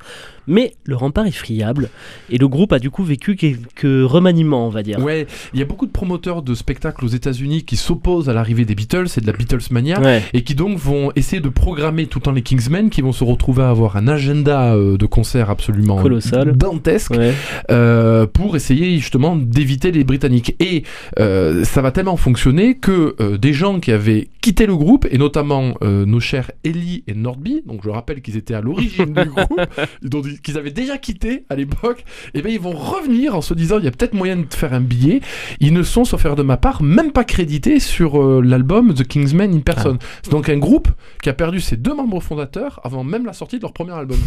Mais 0.51 0.75
le 0.85 0.97
rempart 0.97 1.27
est 1.27 1.31
friable 1.31 1.89
et 2.29 2.37
le 2.39 2.49
groupe 2.49 2.73
a 2.73 2.79
du 2.79 2.91
coup 2.91 3.05
vécu 3.05 3.37
quelques 3.37 3.83
remaniements, 4.11 4.67
on 4.67 4.71
va 4.71 4.83
dire. 4.83 4.99
Ouais, 4.99 5.27
il 5.55 5.61
y 5.61 5.63
a 5.63 5.67
beaucoup 5.67 5.87
de 5.87 5.93
promoteurs 5.93 6.43
de 6.43 6.55
spectacles 6.55 7.05
aux 7.05 7.09
États-Unis 7.09 7.63
qui 7.65 7.77
s'opposent 7.77 8.29
à 8.29 8.33
l'arrivée 8.33 8.65
des 8.65 8.75
Beatles 8.75 9.07
et 9.17 9.21
de 9.21 9.27
la 9.27 9.33
Beatles 9.33 9.61
mania. 9.71 10.01
Ouais. 10.01 10.23
Et 10.33 10.43
qui 10.43 10.55
donc 10.55 10.77
vont 10.79 11.13
essayer 11.17 11.41
de 11.41 11.49
programmer 11.49 12.07
tout 12.07 12.19
le 12.19 12.23
temps 12.25 12.33
les 12.33 12.43
Kingsmen, 12.43 12.91
qui 12.91 13.01
vont 13.01 13.13
se 13.13 13.25
retrouver 13.25 13.63
à 13.63 13.71
avoir 13.71 13.97
un 13.97 14.09
agenda 14.09 14.75
euh, 14.75 14.97
de 14.97 15.07
concerts 15.07 15.51
absolument 15.51 15.97
Colossal. 16.03 16.57
dantesque, 16.57 17.13
Ouais. 17.13 17.33
euh, 17.71 18.27
pour 18.27 18.57
essayer 18.57 18.99
justement 18.99 19.37
d'éviter 19.37 19.93
les 19.93 20.05
Britanniques. 20.05 20.57
Et 20.61 20.83
euh, 21.19 21.65
ça 21.65 21.81
va 21.83 21.93
tellement 21.93 22.17
fonctionner 22.17 22.75
que 22.77 23.15
euh, 23.21 23.39
des 23.39 23.53
gens 23.53 23.81
qui 23.81 23.93
avaient 23.93 24.29
quitté 24.41 24.67
le 24.67 24.77
groupe, 24.77 25.07
et 25.11 25.19
notamment 25.19 25.75
nos 25.83 26.19
chers 26.21 26.51
Ellie 26.65 27.05
et 27.07 27.15
Nordby, 27.15 27.63
donc 27.67 27.81
je 27.85 27.91
rappelle 27.91 28.23
qu'ils 28.23 28.37
étaient 28.37 28.55
à 28.55 28.61
l'origine 28.63 29.13
du 29.13 29.25
groupe, 29.29 29.61
donc 30.03 30.25
qu'ils 30.43 30.59
avaient 30.59 30.71
déjà 30.71 30.99
quitté 30.99 31.45
à 31.49 31.57
l'époque, 31.57 32.05
et 32.35 32.43
ben 32.43 32.53
ils 32.53 32.61
vont 32.61 32.71
revenir 32.71 33.35
en 33.35 33.41
se 33.41 33.55
disant 33.55 33.79
il 33.79 33.85
y 33.85 33.89
a 33.89 33.91
peut-être 33.91 34.15
moyen 34.15 34.37
de 34.37 34.47
faire 34.55 34.73
un 34.73 34.81
billet. 34.81 35.21
Ils 35.61 35.73
ne 35.73 35.83
sont, 35.83 36.05
sauf 36.05 36.21
faire 36.21 36.37
de 36.37 36.43
ma 36.43 36.57
part, 36.57 36.83
même 36.83 37.13
pas 37.13 37.25
crédités 37.25 37.81
sur 37.81 38.23
euh, 38.23 38.43
l'album 38.45 38.95
The 38.95 39.07
Kingsmen 39.07 39.55
in 39.55 39.61
Person. 39.61 39.99
C'est 40.23 40.31
donc 40.31 40.49
un 40.49 40.59
groupe 40.59 40.89
qui 41.23 41.29
a 41.29 41.33
perdu 41.33 41.61
ses 41.61 41.77
deux 41.77 41.95
membres 41.95 42.21
fondateurs 42.21 42.81
avant 42.85 43.05
même 43.05 43.25
la 43.25 43.33
sortie 43.33 43.57
de 43.57 43.63
leur 43.63 43.73
premier 43.73 43.93
album. 43.93 44.19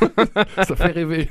Ça 0.58 0.76
fait 0.76 0.92
rêver. 0.92 1.28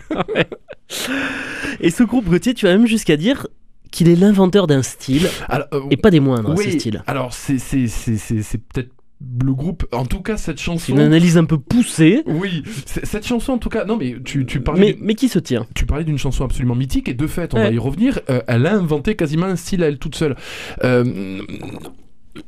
Et 1.79 1.89
ce 1.89 2.03
groupe 2.03 2.25
Gauthier, 2.25 2.53
tu 2.53 2.65
vas 2.65 2.75
même 2.75 2.88
jusqu'à 2.88 3.17
dire 3.17 3.48
qu'il 3.91 4.10
est 4.10 4.15
l'inventeur 4.15 4.67
d'un 4.67 4.81
style 4.81 5.29
Alors, 5.48 5.67
euh, 5.74 5.81
et 5.89 5.98
pas 5.98 6.12
des 6.12 6.19
moindres, 6.19 6.53
oui, 6.57 6.65
ce 6.65 6.79
style. 6.79 7.03
Alors, 7.07 7.34
c'est, 7.34 7.60
c'est, 7.60 7.88
c'est, 7.88 8.17
c'est, 8.17 8.41
c'est 8.41 8.57
peut-être 8.57 8.91
le 9.22 9.53
groupe. 9.53 9.86
En 9.91 10.05
tout 10.05 10.22
cas, 10.22 10.38
cette 10.38 10.60
chanson. 10.60 10.93
une 10.93 11.00
analyse 11.00 11.38
un 11.38 11.45
peu 11.45 11.57
poussée, 11.57 12.24
Oui, 12.25 12.63
cette 12.86 13.25
chanson, 13.25 13.53
en 13.53 13.57
tout 13.57 13.69
cas. 13.69 13.86
Non, 13.86 13.98
mais 13.98 14.15
tu, 14.24 14.45
tu 14.45 14.62
parlais. 14.62 14.98
mais, 15.01 15.15
qui 15.15 15.29
se 15.29 15.39
tient? 15.39 15.65
Tu 15.74 15.86
parlais 15.86 16.03
d'une 16.03 16.17
chanson 16.17 16.43
absolument 16.43 16.75
mythique 16.75 17.07
et 17.10 17.13
de 17.13 17.27
fait, 17.27 17.53
on 17.53 17.57
va 17.57 17.69
y 17.72 17.77
revenir. 17.77 18.19
euh, 18.29 18.41
elle 18.48 18.65
a 18.65 18.74
inventé 18.74 19.15
quasiment 19.15 19.45
un 19.45 19.55
style 19.55 19.84
à 19.84 19.88
elle 19.88 19.98
toute 19.98 20.15
seule. 20.15 20.36
Euh, 20.84 21.41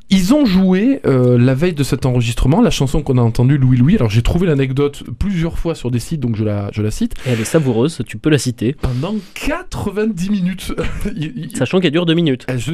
ils 0.10 0.34
ont 0.34 0.46
joué 0.46 1.02
euh, 1.06 1.38
la 1.38 1.54
veille 1.54 1.74
de 1.74 1.84
cet 1.84 2.06
enregistrement 2.06 2.62
la 2.62 2.70
chanson 2.72 3.02
qu'on 3.02 3.18
a 3.18 3.22
entendue 3.22 3.58
Louis 3.58 3.78
Louis. 3.78 3.96
Alors 3.96 4.10
j'ai 4.10 4.22
trouvé 4.22 4.48
l'anecdote 4.48 5.04
plusieurs 5.20 5.58
fois 5.58 5.76
sur 5.76 5.92
des 5.92 6.00
sites, 6.00 6.20
donc 6.20 6.36
je 6.36 6.44
la, 6.44 6.70
je 6.74 6.82
la 6.82 6.92
cite. 6.92 7.14
Et 7.26 7.32
elle 7.32 7.40
est 7.42 7.46
savoureuse, 7.46 8.02
tu 8.08 8.18
peux 8.18 8.30
la 8.30 8.38
citer, 8.38 8.74
Pendant 8.82 9.16
90 9.36 10.30
minutes. 10.30 10.74
il, 11.16 11.34
il- 11.38 11.56
sachant 11.58 11.80
qu'elle 11.80 11.92
dure 11.92 12.06
deux 12.06 12.14
minutes, 12.14 12.46
elle- 12.48 12.60
je- 12.60 12.72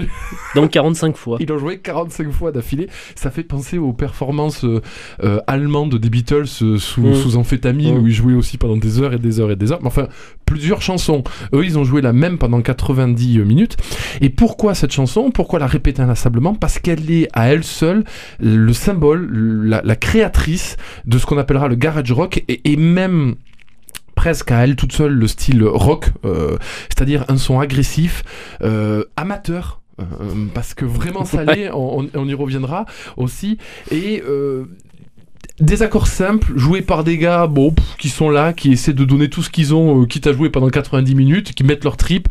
donc 0.55 0.71
45 0.71 1.15
fois. 1.17 1.37
Ils 1.39 1.47
l'ont 1.47 1.57
joué 1.59 1.79
45 1.79 2.31
fois 2.31 2.51
d'affilée. 2.51 2.87
Ça 3.15 3.31
fait 3.31 3.43
penser 3.43 3.77
aux 3.77 3.93
performances 3.93 4.63
euh, 4.65 4.81
euh, 5.23 5.39
allemandes 5.47 5.95
des 5.95 6.09
Beatles 6.09 6.47
sous, 6.47 6.77
Mm. 7.01 7.15
sous 7.15 7.35
amphétamine, 7.37 7.95
Mm. 7.95 8.03
où 8.03 8.07
ils 8.07 8.13
jouaient 8.13 8.33
aussi 8.33 8.57
pendant 8.57 8.77
des 8.77 9.01
heures 9.01 9.13
et 9.13 9.19
des 9.19 9.39
heures 9.39 9.51
et 9.51 9.55
des 9.55 9.71
heures. 9.71 9.79
Mais 9.81 9.87
enfin, 9.87 10.07
plusieurs 10.45 10.81
chansons. 10.81 11.23
Eux, 11.53 11.65
ils 11.65 11.77
ont 11.77 11.83
joué 11.83 12.01
la 12.01 12.13
même 12.13 12.37
pendant 12.37 12.61
90 12.61 13.39
minutes. 13.39 13.77
Et 14.21 14.29
pourquoi 14.29 14.73
cette 14.75 14.91
chanson? 14.91 15.31
Pourquoi 15.31 15.59
la 15.59 15.67
répéter 15.67 16.01
inlassablement? 16.01 16.53
Parce 16.55 16.79
qu'elle 16.79 17.02
est 17.11 17.27
à 17.33 17.49
elle 17.51 17.63
seule 17.63 18.03
le 18.39 18.73
symbole, 18.73 19.29
la, 19.65 19.81
la 19.83 19.95
créatrice 19.95 20.77
de 21.05 21.17
ce 21.17 21.25
qu'on 21.25 21.37
appellera 21.37 21.67
le 21.67 21.75
garage 21.75 22.11
rock 22.11 22.43
et, 22.47 22.71
et 22.71 22.75
même 22.75 23.35
presque 24.15 24.51
à 24.51 24.63
elle 24.63 24.75
toute 24.75 24.91
seule 24.93 25.13
le 25.13 25.27
style 25.27 25.63
rock, 25.63 26.11
euh, 26.25 26.57
c'est-à-dire 26.89 27.25
un 27.29 27.37
son 27.37 27.59
agressif, 27.59 28.23
euh, 28.61 29.03
amateur. 29.17 29.81
euh, 29.99 30.05
parce 30.53 30.73
que 30.73 30.85
vraiment 30.85 31.25
ça 31.25 31.43
l'est, 31.43 31.69
on, 31.71 32.07
on- 32.13 32.27
y 32.27 32.33
reviendra 32.33 32.85
aussi. 33.17 33.57
Et 33.91 34.23
des 35.59 35.83
accords 35.83 36.07
simples, 36.07 36.51
joués 36.55 36.81
par 36.81 37.03
des 37.03 37.17
gars 37.17 37.45
bon, 37.45 37.71
pff, 37.71 37.95
qui 37.97 38.09
sont 38.09 38.29
là, 38.29 38.53
qui 38.53 38.71
essaient 38.71 38.93
de 38.93 39.05
donner 39.05 39.29
tout 39.29 39.43
ce 39.43 39.51
qu'ils 39.51 39.75
ont, 39.75 40.01
euh, 40.01 40.05
quitte 40.05 40.25
à 40.25 40.33
jouer 40.33 40.49
pendant 40.49 40.69
90 40.69 41.13
minutes, 41.13 41.53
qui 41.53 41.63
mettent 41.63 41.83
leur 41.83 41.95
trip 41.95 42.27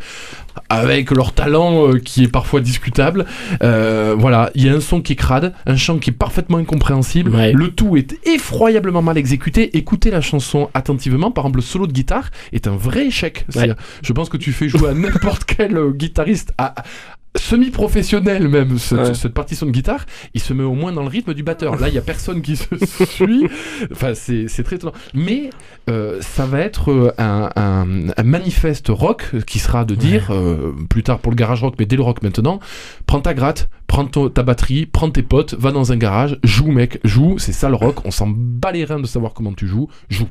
avec 0.69 1.11
leur 1.11 1.33
talent 1.33 1.87
euh, 1.87 1.99
qui 1.99 2.23
est 2.23 2.27
parfois 2.27 2.59
discutable. 2.59 3.25
Euh, 3.63 4.15
voilà, 4.17 4.51
il 4.55 4.65
y 4.65 4.69
a 4.69 4.73
un 4.73 4.81
son 4.81 5.01
qui 5.01 5.13
est 5.13 5.15
crade, 5.15 5.53
un 5.65 5.77
chant 5.77 5.97
qui 5.97 6.09
est 6.09 6.13
parfaitement 6.13 6.57
incompréhensible. 6.57 7.31
Ouais. 7.33 7.53
Le 7.53 7.69
tout 7.69 7.95
est 7.97 8.19
effroyablement 8.27 9.01
mal 9.01 9.17
exécuté. 9.17 9.77
Écoutez 9.77 10.11
la 10.11 10.21
chanson 10.21 10.69
attentivement. 10.73 11.31
Par 11.31 11.45
exemple, 11.45 11.57
le 11.57 11.63
solo 11.63 11.87
de 11.87 11.93
guitare 11.93 12.29
est 12.51 12.67
un 12.67 12.75
vrai 12.75 13.07
échec. 13.07 13.45
Je 14.03 14.13
pense 14.13 14.29
que 14.29 14.37
tu 14.37 14.51
fais 14.51 14.67
jouer 14.67 14.89
à 14.89 14.93
n'importe 14.93 15.45
quel 15.47 15.91
guitariste 15.93 16.53
à 16.57 16.75
semi-professionnel 17.35 18.47
même 18.47 18.77
cette, 18.77 18.97
Ouais. 18.99 19.13
cette 19.13 19.33
partition 19.33 19.65
de 19.65 19.71
guitare, 19.71 20.05
il 20.33 20.41
se 20.41 20.53
met 20.53 20.63
au 20.63 20.73
moins 20.73 20.91
dans 20.91 21.01
le 21.01 21.07
rythme 21.07 21.33
du 21.33 21.43
batteur. 21.43 21.75
Là, 21.79 21.87
il 21.89 21.93
y 21.95 21.97
a 21.97 22.01
personne 22.01 22.41
qui 22.41 22.55
se 22.55 22.65
suit. 23.05 23.47
Enfin, 23.91 24.13
c'est 24.13 24.47
c'est 24.47 24.63
très 24.63 24.75
étonnant. 24.77 24.93
Mais 25.13 25.49
euh, 25.89 26.19
ça 26.21 26.45
va 26.45 26.59
être 26.59 26.91
euh, 26.91 27.11
un, 27.17 27.49
un- 27.55 28.09
un 28.15 28.23
manifeste 28.23 28.87
rock 28.89 29.31
qui 29.45 29.59
sera 29.59 29.85
de 29.85 29.95
dire, 29.95 30.27
euh, 30.31 30.73
plus 30.89 31.03
tard 31.03 31.19
pour 31.19 31.31
le 31.31 31.35
garage 31.35 31.61
rock, 31.61 31.75
mais 31.79 31.85
dès 31.85 31.95
le 31.95 32.03
rock 32.03 32.21
maintenant, 32.21 32.59
prends 33.05 33.19
ta 33.21 33.33
gratte, 33.33 33.69
prends 33.87 34.05
ton- 34.05 34.29
ta 34.29 34.43
batterie, 34.43 34.85
prends 34.85 35.09
tes 35.09 35.23
potes, 35.23 35.53
va 35.55 35.71
dans 35.71 35.91
un 35.91 35.97
garage, 35.97 36.37
joue 36.43 36.71
mec, 36.71 36.99
joue, 37.03 37.37
c'est 37.39 37.51
ça 37.53 37.69
le 37.69 37.75
rock, 37.75 38.05
on 38.05 38.11
s'en 38.11 38.27
bat 38.27 38.71
les 38.71 38.85
reins 38.85 38.99
de 38.99 39.07
savoir 39.07 39.33
comment 39.33 39.53
tu 39.53 39.67
joues, 39.67 39.87
joue. 40.09 40.27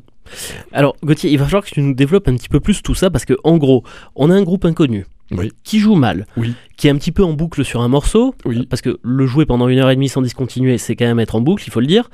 Alors 0.71 0.95
Gauthier, 1.03 1.29
il 1.31 1.37
va 1.37 1.45
falloir 1.45 1.63
que 1.65 1.69
tu 1.69 1.81
nous 1.81 1.93
développes 1.93 2.29
un 2.29 2.35
petit 2.35 2.47
peu 2.49 2.61
plus 2.61 2.81
tout 2.81 2.95
ça 2.95 3.09
parce 3.09 3.25
que 3.25 3.33
en 3.43 3.57
gros, 3.57 3.83
on 4.15 4.29
a 4.31 4.33
un 4.35 4.43
groupe 4.43 4.63
inconnu 4.65 5.05
Oui. 5.37 5.51
qui 5.63 5.79
joue 5.79 5.95
mal, 5.95 6.25
Oui. 6.37 6.53
qui 6.77 6.87
est 6.87 6.91
un 6.91 6.95
petit 6.97 7.11
peu 7.11 7.23
en 7.23 7.33
boucle 7.33 7.63
sur 7.65 7.81
un 7.81 7.87
morceau, 7.87 8.35
Oui. 8.45 8.65
parce 8.67 8.81
que 8.81 8.99
le 9.01 9.25
jouer 9.25 9.45
pendant 9.45 9.67
une 9.67 9.79
heure 9.79 9.89
et 9.89 9.95
demie 9.95 10.09
sans 10.09 10.21
discontinuer, 10.21 10.77
c'est 10.77 10.95
quand 10.95 11.05
même 11.05 11.19
être 11.19 11.35
en 11.35 11.41
boucle, 11.41 11.63
il 11.67 11.71
faut 11.71 11.79
le 11.79 11.87
dire. 11.87 12.09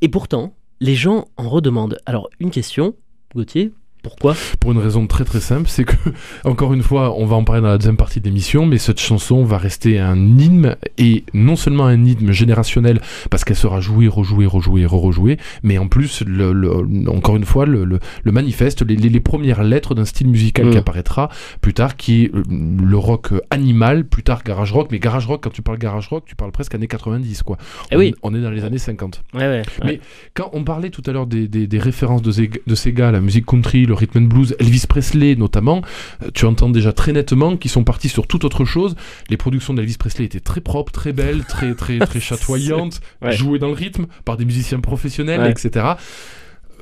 Et 0.00 0.08
pourtant, 0.08 0.54
les 0.80 0.94
gens 0.94 1.26
en 1.36 1.48
redemandent. 1.48 1.98
Alors 2.06 2.28
une 2.40 2.50
question, 2.50 2.94
Gauthier, 3.34 3.72
pourquoi? 4.02 4.34
Pour 4.60 4.72
une 4.72 4.78
raison 4.78 5.06
très 5.06 5.24
très 5.24 5.40
simple, 5.40 5.68
c'est 5.68 5.84
que, 5.84 5.94
encore 6.44 6.72
une 6.74 6.82
fois, 6.82 7.14
on 7.18 7.26
va 7.26 7.36
en 7.36 7.44
parler 7.44 7.62
dans 7.62 7.68
la 7.68 7.78
deuxième 7.78 7.96
partie 7.96 8.20
de 8.20 8.24
l'émission, 8.26 8.66
mais 8.66 8.78
cette 8.78 9.00
chanson 9.00 9.44
va 9.44 9.58
rester 9.58 9.98
un 9.98 10.16
hymne, 10.38 10.76
et 10.98 11.24
non 11.34 11.56
seulement 11.56 11.86
un 11.86 12.04
hymne 12.04 12.32
générationnel, 12.32 13.00
parce 13.30 13.44
qu'elle 13.44 13.56
sera 13.56 13.80
jouée, 13.80 14.08
rejouée, 14.08 14.46
rejouée, 14.46 14.86
re-rejouée, 14.86 15.36
mais 15.62 15.78
en 15.78 15.88
plus, 15.88 16.22
le, 16.26 16.52
le- 16.52 17.08
encore 17.10 17.36
une 17.36 17.44
fois, 17.44 17.66
le, 17.66 17.84
manifeste, 18.32 18.82
les, 18.86 18.96
les- 18.96 19.08
les 19.08 19.20
premières 19.20 19.62
lettres 19.64 19.94
d'un 19.94 20.04
style 20.04 20.28
musical 20.28 20.66
Mm. 20.66 20.70
qui 20.70 20.76
apparaîtra 20.78 21.28
plus 21.60 21.74
tard, 21.74 21.96
qui 21.96 22.24
est 22.24 22.34
euh, 22.34 22.42
le 22.50 22.96
rock 22.96 23.32
animal, 23.50 24.04
plus 24.04 24.22
tard 24.22 24.42
garage 24.44 24.72
rock, 24.72 24.88
mais 24.90 24.98
garage 24.98 25.26
rock, 25.26 25.42
quand 25.42 25.50
tu 25.50 25.62
parles 25.62 25.78
garage 25.78 26.08
rock, 26.08 26.24
tu 26.26 26.34
parles 26.36 26.52
presque 26.52 26.74
années 26.74 26.86
90, 26.88 27.42
quoi. 27.42 27.56
Eh 27.90 27.96
on, 27.96 27.98
oui. 27.98 28.14
on 28.22 28.34
est 28.34 28.40
dans 28.40 28.50
les 28.50 28.64
années 28.64 28.78
50. 28.78 29.22
Ouais, 29.34 29.40
ouais. 29.40 29.62
Mais 29.84 30.00
quand 30.34 30.50
on 30.52 30.64
parlait 30.64 30.90
tout 30.90 31.02
à 31.06 31.12
l'heure 31.12 31.26
des, 31.26 31.48
des- 31.48 31.66
des 31.66 31.78
références 31.78 32.22
de, 32.22 32.30
de 32.32 32.90
gars, 32.90 33.10
la 33.12 33.20
musique 33.20 33.46
country, 33.46 33.86
le 33.88 33.94
rhythm 33.94 34.18
and 34.18 34.22
blues, 34.28 34.54
Elvis 34.60 34.84
Presley 34.88 35.34
notamment, 35.34 35.82
euh, 36.22 36.28
tu 36.32 36.44
entends 36.44 36.70
déjà 36.70 36.92
très 36.92 37.12
nettement 37.12 37.56
qu'ils 37.56 37.70
sont 37.70 37.84
partis 37.84 38.08
sur 38.08 38.26
toute 38.26 38.44
autre 38.44 38.64
chose. 38.64 38.94
Les 39.30 39.36
productions 39.36 39.74
d'Elvis 39.74 39.96
Presley 39.98 40.24
étaient 40.26 40.40
très 40.40 40.60
propres, 40.60 40.92
très 40.92 41.12
belles, 41.12 41.44
très 41.44 41.74
très 41.74 41.98
très 42.06 42.20
chatoyantes, 42.20 43.00
Ouais. 43.22 43.32
jouées 43.32 43.58
dans 43.58 43.68
le 43.68 43.74
rythme 43.74 44.06
par 44.24 44.36
des 44.36 44.44
musiciens 44.44 44.80
professionnels, 44.80 45.40
Ouais. 45.40 45.50
etc. 45.50 45.86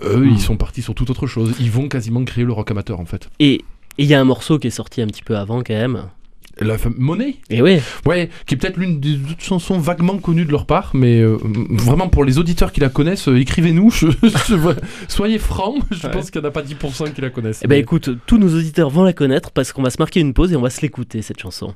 Eux, 0.05 0.27
ils 0.31 0.41
sont 0.41 0.57
partis 0.59 0.83
sur 0.83 0.95
toute 0.95 1.09
autre 1.09 1.27
chose. 1.27 1.55
Ils 1.59 1.71
vont 1.71 1.89
quasiment 1.89 2.23
créer 2.25 2.45
le 2.45 2.53
rock 2.53 2.71
amateur 2.71 3.01
en 3.01 3.07
fait. 3.07 3.31
Et 3.41 3.65
il 3.97 4.05
y 4.07 4.13
a 4.15 4.21
un 4.21 4.25
morceau 4.25 4.59
qui 4.59 4.67
est 4.67 4.71
sorti 4.71 5.01
un 5.01 5.07
petit 5.07 5.23
peu 5.23 5.37
avant 5.39 5.63
quand 5.63 5.73
même. 5.75 6.03
La 6.59 6.79
fam- 6.79 6.95
Money, 6.97 7.37
Et 7.51 7.61
ouais, 7.61 7.83
ouais, 8.07 8.31
qui 8.47 8.55
est 8.55 8.57
peut-être 8.57 8.79
l'une 8.79 8.99
des 8.99 9.17
autres 9.17 9.41
chansons 9.43 9.79
vaguement 9.79 10.17
connues 10.17 10.47
de 10.47 10.51
leur 10.51 10.65
part, 10.65 10.91
mais 10.95 11.21
euh, 11.21 11.37
vraiment 11.71 12.09
pour 12.09 12.25
les 12.25 12.39
auditeurs 12.39 12.73
qui 12.73 12.81
la 12.81 12.89
connaissent, 12.89 13.29
euh, 13.29 13.39
écrivez-nous. 13.39 13.91
je- 13.91 14.07
je- 14.23 14.75
soyez 15.07 15.39
francs, 15.39 15.83
je 15.91 16.07
Ouais. 16.07 16.13
pense 16.13 16.31
qu'il 16.31 16.41
n'y 16.41 16.47
en 16.47 16.49
a 16.49 16.53
pas 16.53 16.63
10% 16.63 17.13
qui 17.13 17.21
la 17.21 17.29
connaissent. 17.29 17.61
eh 17.63 17.67
ben 17.69 17.75
mais- 17.75 17.81
écoute, 17.81 18.09
tous 18.27 18.39
nos 18.39 18.49
auditeurs 18.57 18.89
vont 18.89 19.03
la 19.05 19.13
connaître 19.13 19.51
parce 19.51 19.73
qu'on 19.73 19.83
va 19.83 19.91
se 19.91 19.99
marquer 19.99 20.21
une 20.21 20.33
pause 20.33 20.51
et 20.53 20.57
on 20.57 20.63
va 20.63 20.71
se 20.71 20.81
l'écouter 20.81 21.21
cette 21.21 21.41
chanson. 21.41 21.75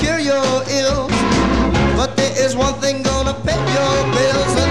cure 0.00 0.18
your 0.18 0.50
ills. 0.80 1.12
But 1.96 2.16
there 2.16 2.32
is 2.44 2.56
one 2.56 2.74
thing 2.80 3.02
gonna 3.02 3.34
pay 3.44 3.60
your 3.76 3.96
bills. 4.14 4.69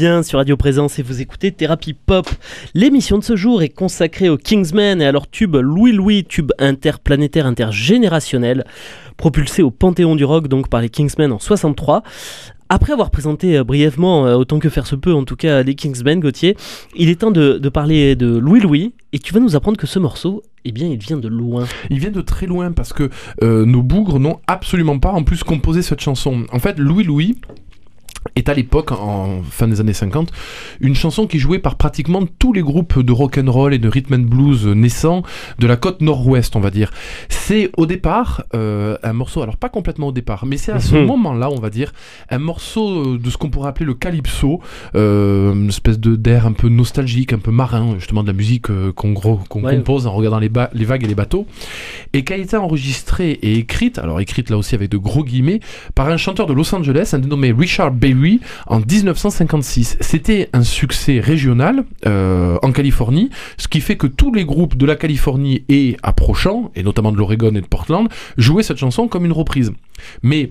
Bien 0.00 0.22
sur 0.22 0.38
Radio 0.38 0.56
Présence 0.56 0.98
et 0.98 1.02
vous 1.02 1.20
écoutez 1.20 1.52
Thérapie 1.52 1.92
Pop. 1.92 2.26
L'émission 2.72 3.18
de 3.18 3.22
ce 3.22 3.36
jour 3.36 3.62
est 3.62 3.68
consacrée 3.68 4.30
aux 4.30 4.38
Kingsmen 4.38 5.02
et 5.02 5.04
à 5.04 5.12
leur 5.12 5.28
tube 5.28 5.56
Louis 5.56 5.92
Louis, 5.92 6.24
tube 6.24 6.52
interplanétaire 6.58 7.44
intergénérationnel, 7.44 8.64
propulsé 9.18 9.60
au 9.60 9.70
panthéon 9.70 10.16
du 10.16 10.24
rock 10.24 10.48
donc 10.48 10.70
par 10.70 10.80
les 10.80 10.88
Kingsmen 10.88 11.30
en 11.32 11.38
63. 11.38 12.02
Après 12.70 12.94
avoir 12.94 13.10
présenté 13.10 13.58
euh, 13.58 13.62
brièvement, 13.62 14.26
euh, 14.26 14.36
autant 14.36 14.58
que 14.58 14.70
faire 14.70 14.86
se 14.86 14.96
peut 14.96 15.12
en 15.12 15.24
tout 15.24 15.36
cas, 15.36 15.62
les 15.62 15.74
Kingsmen, 15.74 16.18
Gauthier, 16.18 16.56
il 16.96 17.10
est 17.10 17.16
temps 17.16 17.30
de, 17.30 17.58
de 17.58 17.68
parler 17.68 18.16
de 18.16 18.38
Louis 18.38 18.60
Louis 18.60 18.94
et 19.12 19.18
tu 19.18 19.34
vas 19.34 19.40
nous 19.40 19.54
apprendre 19.54 19.76
que 19.76 19.86
ce 19.86 19.98
morceau, 19.98 20.42
eh 20.64 20.72
bien, 20.72 20.88
il 20.88 20.98
vient 20.98 21.18
de 21.18 21.28
loin. 21.28 21.66
Il 21.90 21.98
vient 21.98 22.10
de 22.10 22.22
très 22.22 22.46
loin 22.46 22.72
parce 22.72 22.94
que 22.94 23.10
euh, 23.42 23.66
nos 23.66 23.82
bougres 23.82 24.18
n'ont 24.18 24.40
absolument 24.46 24.98
pas 24.98 25.10
en 25.10 25.24
plus 25.24 25.42
composé 25.42 25.82
cette 25.82 26.00
chanson. 26.00 26.46
En 26.52 26.58
fait, 26.58 26.78
Louis 26.78 27.04
Louis 27.04 27.36
est 28.36 28.48
à 28.48 28.54
l'époque, 28.54 28.92
en 28.92 29.42
fin 29.48 29.66
des 29.68 29.80
années 29.80 29.92
50, 29.92 30.30
une 30.80 30.94
chanson 30.94 31.26
qui 31.26 31.38
jouait 31.38 31.58
par 31.58 31.76
pratiquement 31.76 32.22
tous 32.38 32.52
les 32.52 32.60
groupes 32.62 32.98
de 33.00 33.12
rock 33.12 33.38
and 33.38 33.50
roll 33.50 33.72
et 33.74 33.78
de 33.78 33.88
rhythm 33.88 34.14
and 34.14 34.18
blues 34.20 34.66
naissants 34.66 35.22
de 35.58 35.66
la 35.66 35.76
côte 35.76 36.00
nord-ouest, 36.02 36.54
on 36.56 36.60
va 36.60 36.70
dire. 36.70 36.90
C'est 37.28 37.70
au 37.76 37.86
départ 37.86 38.44
euh, 38.54 38.96
un 39.02 39.12
morceau, 39.12 39.42
alors 39.42 39.56
pas 39.56 39.68
complètement 39.68 40.08
au 40.08 40.12
départ, 40.12 40.44
mais 40.46 40.56
c'est 40.56 40.72
à 40.72 40.80
ce 40.80 40.94
Mhm. 40.96 41.06
moment-là, 41.06 41.50
on 41.50 41.58
va 41.60 41.70
dire, 41.70 41.92
un 42.30 42.38
morceau 42.38 43.16
de 43.16 43.30
ce 43.30 43.36
qu'on 43.38 43.48
pourrait 43.50 43.68
appeler 43.70 43.86
le 43.86 43.94
calypso, 43.94 44.60
euh, 44.94 45.52
une 45.54 45.68
espèce 45.68 45.98
de 45.98 46.16
d'air 46.16 46.46
un 46.46 46.52
peu 46.52 46.68
nostalgique, 46.68 47.32
un 47.32 47.38
peu 47.38 47.50
marin, 47.50 47.94
justement 47.98 48.22
de 48.22 48.28
la 48.28 48.32
musique 48.34 48.70
euh, 48.70 48.92
qu'on 48.92 49.10
Ouais. 49.62 49.76
compose 49.76 50.06
en 50.06 50.12
regardant 50.12 50.38
les, 50.38 50.50
les 50.74 50.84
vagues 50.84 51.04
et 51.04 51.08
les 51.08 51.14
bateaux, 51.14 51.46
et 52.12 52.22
qui 52.24 52.32
a 52.32 52.36
été 52.36 52.56
enregistrée 52.56 53.30
et 53.42 53.54
écrite, 53.56 53.98
alors 53.98 54.20
écrite 54.20 54.50
là 54.50 54.56
aussi 54.56 54.74
avec 54.74 54.90
de 54.90 54.96
gros 54.96 55.24
guillemets, 55.24 55.60
par 55.94 56.08
un 56.08 56.16
chanteur 56.16 56.46
de 56.46 56.52
Los 56.52 56.74
Angeles, 56.74 57.10
un 57.14 57.18
dénommé 57.18 57.52
Richard 57.52 57.90
Berry, 58.14 58.40
en 58.66 58.80
1956. 58.80 59.96
C'était 60.00 60.48
un 60.52 60.62
succès 60.62 61.20
régional 61.20 61.84
euh, 62.06 62.58
en 62.62 62.72
Californie, 62.72 63.30
ce 63.58 63.68
qui 63.68 63.80
fait 63.80 63.96
que 63.96 64.06
tous 64.06 64.32
les 64.32 64.44
groupes 64.44 64.76
de 64.76 64.86
la 64.86 64.96
Californie 64.96 65.64
et 65.68 65.96
approchants, 66.02 66.70
et 66.74 66.82
notamment 66.82 67.12
de 67.12 67.16
l'Oregon 67.18 67.50
et 67.54 67.60
de 67.60 67.66
Portland, 67.66 68.08
jouaient 68.36 68.62
cette 68.62 68.78
chanson 68.78 69.08
comme 69.08 69.24
une 69.24 69.32
reprise. 69.32 69.72
Mais 70.22 70.50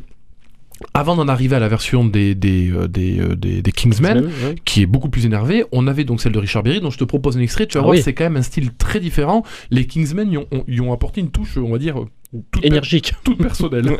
avant 0.93 1.17
d'en 1.17 1.27
arriver 1.27 1.57
à 1.57 1.59
la 1.59 1.67
version 1.67 2.05
des, 2.05 2.35
des, 2.35 2.71
euh, 2.71 2.87
des, 2.87 3.19
euh, 3.19 3.35
des- 3.35 3.61
des 3.61 3.71
Kingsmen, 3.73 4.29
qui 4.63 4.81
est 4.81 4.85
beaucoup 4.85 5.09
plus 5.09 5.25
énervé. 5.25 5.65
On 5.73 5.87
avait 5.87 6.05
donc 6.05 6.21
celle 6.21 6.31
de 6.31 6.39
Richard 6.39 6.63
Berry, 6.63 6.79
dont 6.79 6.89
je 6.89 6.97
te 6.97 7.03
propose 7.03 7.35
un 7.37 7.41
extrait. 7.41 7.67
Tu 7.67 7.73
vas 7.73 7.81
Ah 7.81 7.83
voir, 7.83 7.95
oui. 7.97 8.01
c'est 8.01 8.13
quand 8.13 8.23
même 8.23 8.37
un 8.37 8.41
style 8.41 8.71
très 8.77 9.01
différent. 9.01 9.43
Les 9.71 9.85
Kingsmen 9.85 10.31
y 10.31 10.37
ont, 10.37 10.47
ont- 10.51 10.63
y 10.69 10.79
ont 10.79 10.93
apporté 10.93 11.19
une 11.19 11.31
touche, 11.31 11.57
on 11.57 11.69
va 11.69 11.79
dire, 11.79 11.95
toute, 12.31 12.61
per- 12.61 12.65
Énergique. 12.67 13.13
toute 13.25 13.37
personnelle. 13.39 13.89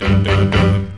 Ouais. 0.00 0.08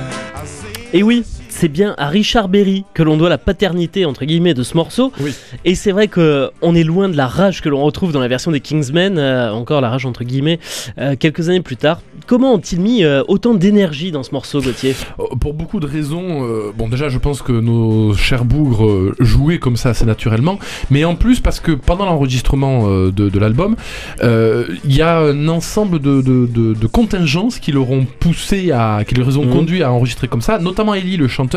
Et 0.93 1.03
oui, 1.03 1.23
c'est 1.61 1.67
bien 1.67 1.93
à 1.99 2.07
Richard 2.07 2.49
Berry 2.49 2.85
que 2.95 3.03
l'on 3.03 3.17
doit 3.17 3.29
la 3.29 3.37
paternité 3.37 4.03
entre 4.05 4.25
guillemets 4.25 4.55
de 4.55 4.63
ce 4.63 4.75
morceau. 4.75 5.11
Oui. 5.21 5.31
Et 5.63 5.75
c'est 5.75 5.91
vrai 5.91 6.07
que 6.07 6.49
on 6.63 6.73
est 6.73 6.83
loin 6.83 7.07
de 7.07 7.15
la 7.15 7.27
rage 7.27 7.61
que 7.61 7.69
l'on 7.69 7.83
retrouve 7.83 8.11
dans 8.11 8.19
la 8.19 8.27
version 8.27 8.49
des 8.49 8.61
Kingsmen, 8.61 9.19
euh, 9.19 9.51
encore 9.51 9.79
la 9.79 9.91
rage 9.91 10.07
entre 10.07 10.23
guillemets, 10.23 10.57
euh, 10.97 11.15
quelques 11.19 11.49
années 11.49 11.61
plus 11.61 11.75
tard. 11.77 12.01
Comment 12.25 12.55
ont-ils 12.55 12.79
mis 12.79 13.03
euh, 13.03 13.21
autant 13.27 13.53
d'énergie 13.53 14.11
dans 14.11 14.23
ce 14.23 14.31
morceau, 14.31 14.59
Gauthier? 14.59 14.95
Pour 15.39 15.53
beaucoup 15.53 15.79
de 15.79 15.85
raisons, 15.85 16.47
bon 16.75 16.87
déjà 16.87 17.09
je 17.09 17.19
pense 17.19 17.43
que 17.43 17.51
nos 17.51 18.15
chers 18.15 18.43
bougres 18.43 19.13
jouaient 19.19 19.59
comme 19.59 19.77
ça 19.77 19.89
assez 19.89 20.05
naturellement, 20.05 20.57
mais 20.89 21.05
en 21.05 21.13
plus 21.15 21.41
parce 21.41 21.59
que 21.59 21.73
pendant 21.73 22.05
l'enregistrement 22.05 22.87
de, 22.89 23.11
de 23.11 23.39
l'album, 23.39 23.75
il 24.23 24.95
y 24.95 25.03
a 25.03 25.19
un 25.19 25.47
ensemble 25.47 25.99
de, 25.99 26.21
de, 26.23 26.47
de- 26.47 26.73
de 26.73 26.87
contingences 26.87 27.59
qui 27.59 27.71
leur 27.71 27.91
ont 27.91 28.05
poussé 28.19 28.71
à, 28.71 29.03
qui 29.07 29.13
les 29.13 29.37
ont 29.37 29.45
Mhm. 29.45 29.53
conduits 29.53 29.83
à 29.83 29.91
enregistrer 29.91 30.27
comme 30.27 30.41
ça, 30.41 30.57
notamment 30.57 30.95
Ellie 30.95 31.17
le 31.17 31.27
chanteur, 31.27 31.50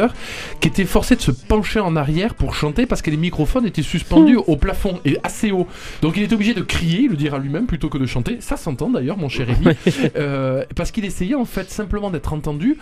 qui 0.60 0.68
était 0.68 0.84
forcé 0.84 1.16
de 1.16 1.20
se 1.20 1.30
pencher 1.30 1.80
en 1.80 1.96
arrière 1.96 2.34
pour 2.34 2.54
chanter 2.54 2.86
parce 2.86 3.02
que 3.02 3.10
les 3.10 3.16
microphones 3.16 3.66
étaient 3.66 3.82
suspendus 3.82 4.36
au 4.36 4.56
plafond 4.56 5.00
et 5.04 5.18
assez 5.22 5.50
haut. 5.50 5.66
Donc 6.02 6.16
il 6.16 6.22
était 6.22 6.34
obligé 6.34 6.54
de 6.54 6.62
crier, 6.62 7.08
le 7.08 7.16
dire 7.16 7.34
à 7.34 7.38
lui-même 7.38 7.66
plutôt 7.66 7.88
que 7.88 7.98
de 7.98 8.06
chanter. 8.06 8.38
Ça 8.40 8.56
s'entend 8.56 8.90
d'ailleurs 8.90 9.16
mon 9.16 9.28
cher 9.28 9.48
Ellie, 9.48 9.76
Euh, 10.16 10.64
parce 10.76 10.90
qu'il 10.90 11.04
essayait 11.04 11.34
en 11.34 11.44
fait 11.44 11.70
simplement 11.70 12.10
d'être 12.10 12.32
entendu. 12.32 12.78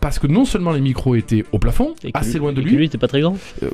Parce 0.00 0.18
que 0.18 0.26
non 0.26 0.44
seulement 0.44 0.72
les 0.72 0.80
micros 0.80 1.14
étaient 1.14 1.44
au 1.52 1.58
plafond, 1.58 1.94
Et 2.04 2.10
assez 2.14 2.32
lui- 2.34 2.38
loin 2.38 2.52
de 2.52 2.60
et 2.60 2.64
que 2.64 2.68
lui, 2.68 2.76
lui 2.76 2.84
était 2.86 2.98
pas 2.98 3.08
très 3.08 3.20
grand, 3.20 3.36
euh, 3.62 3.68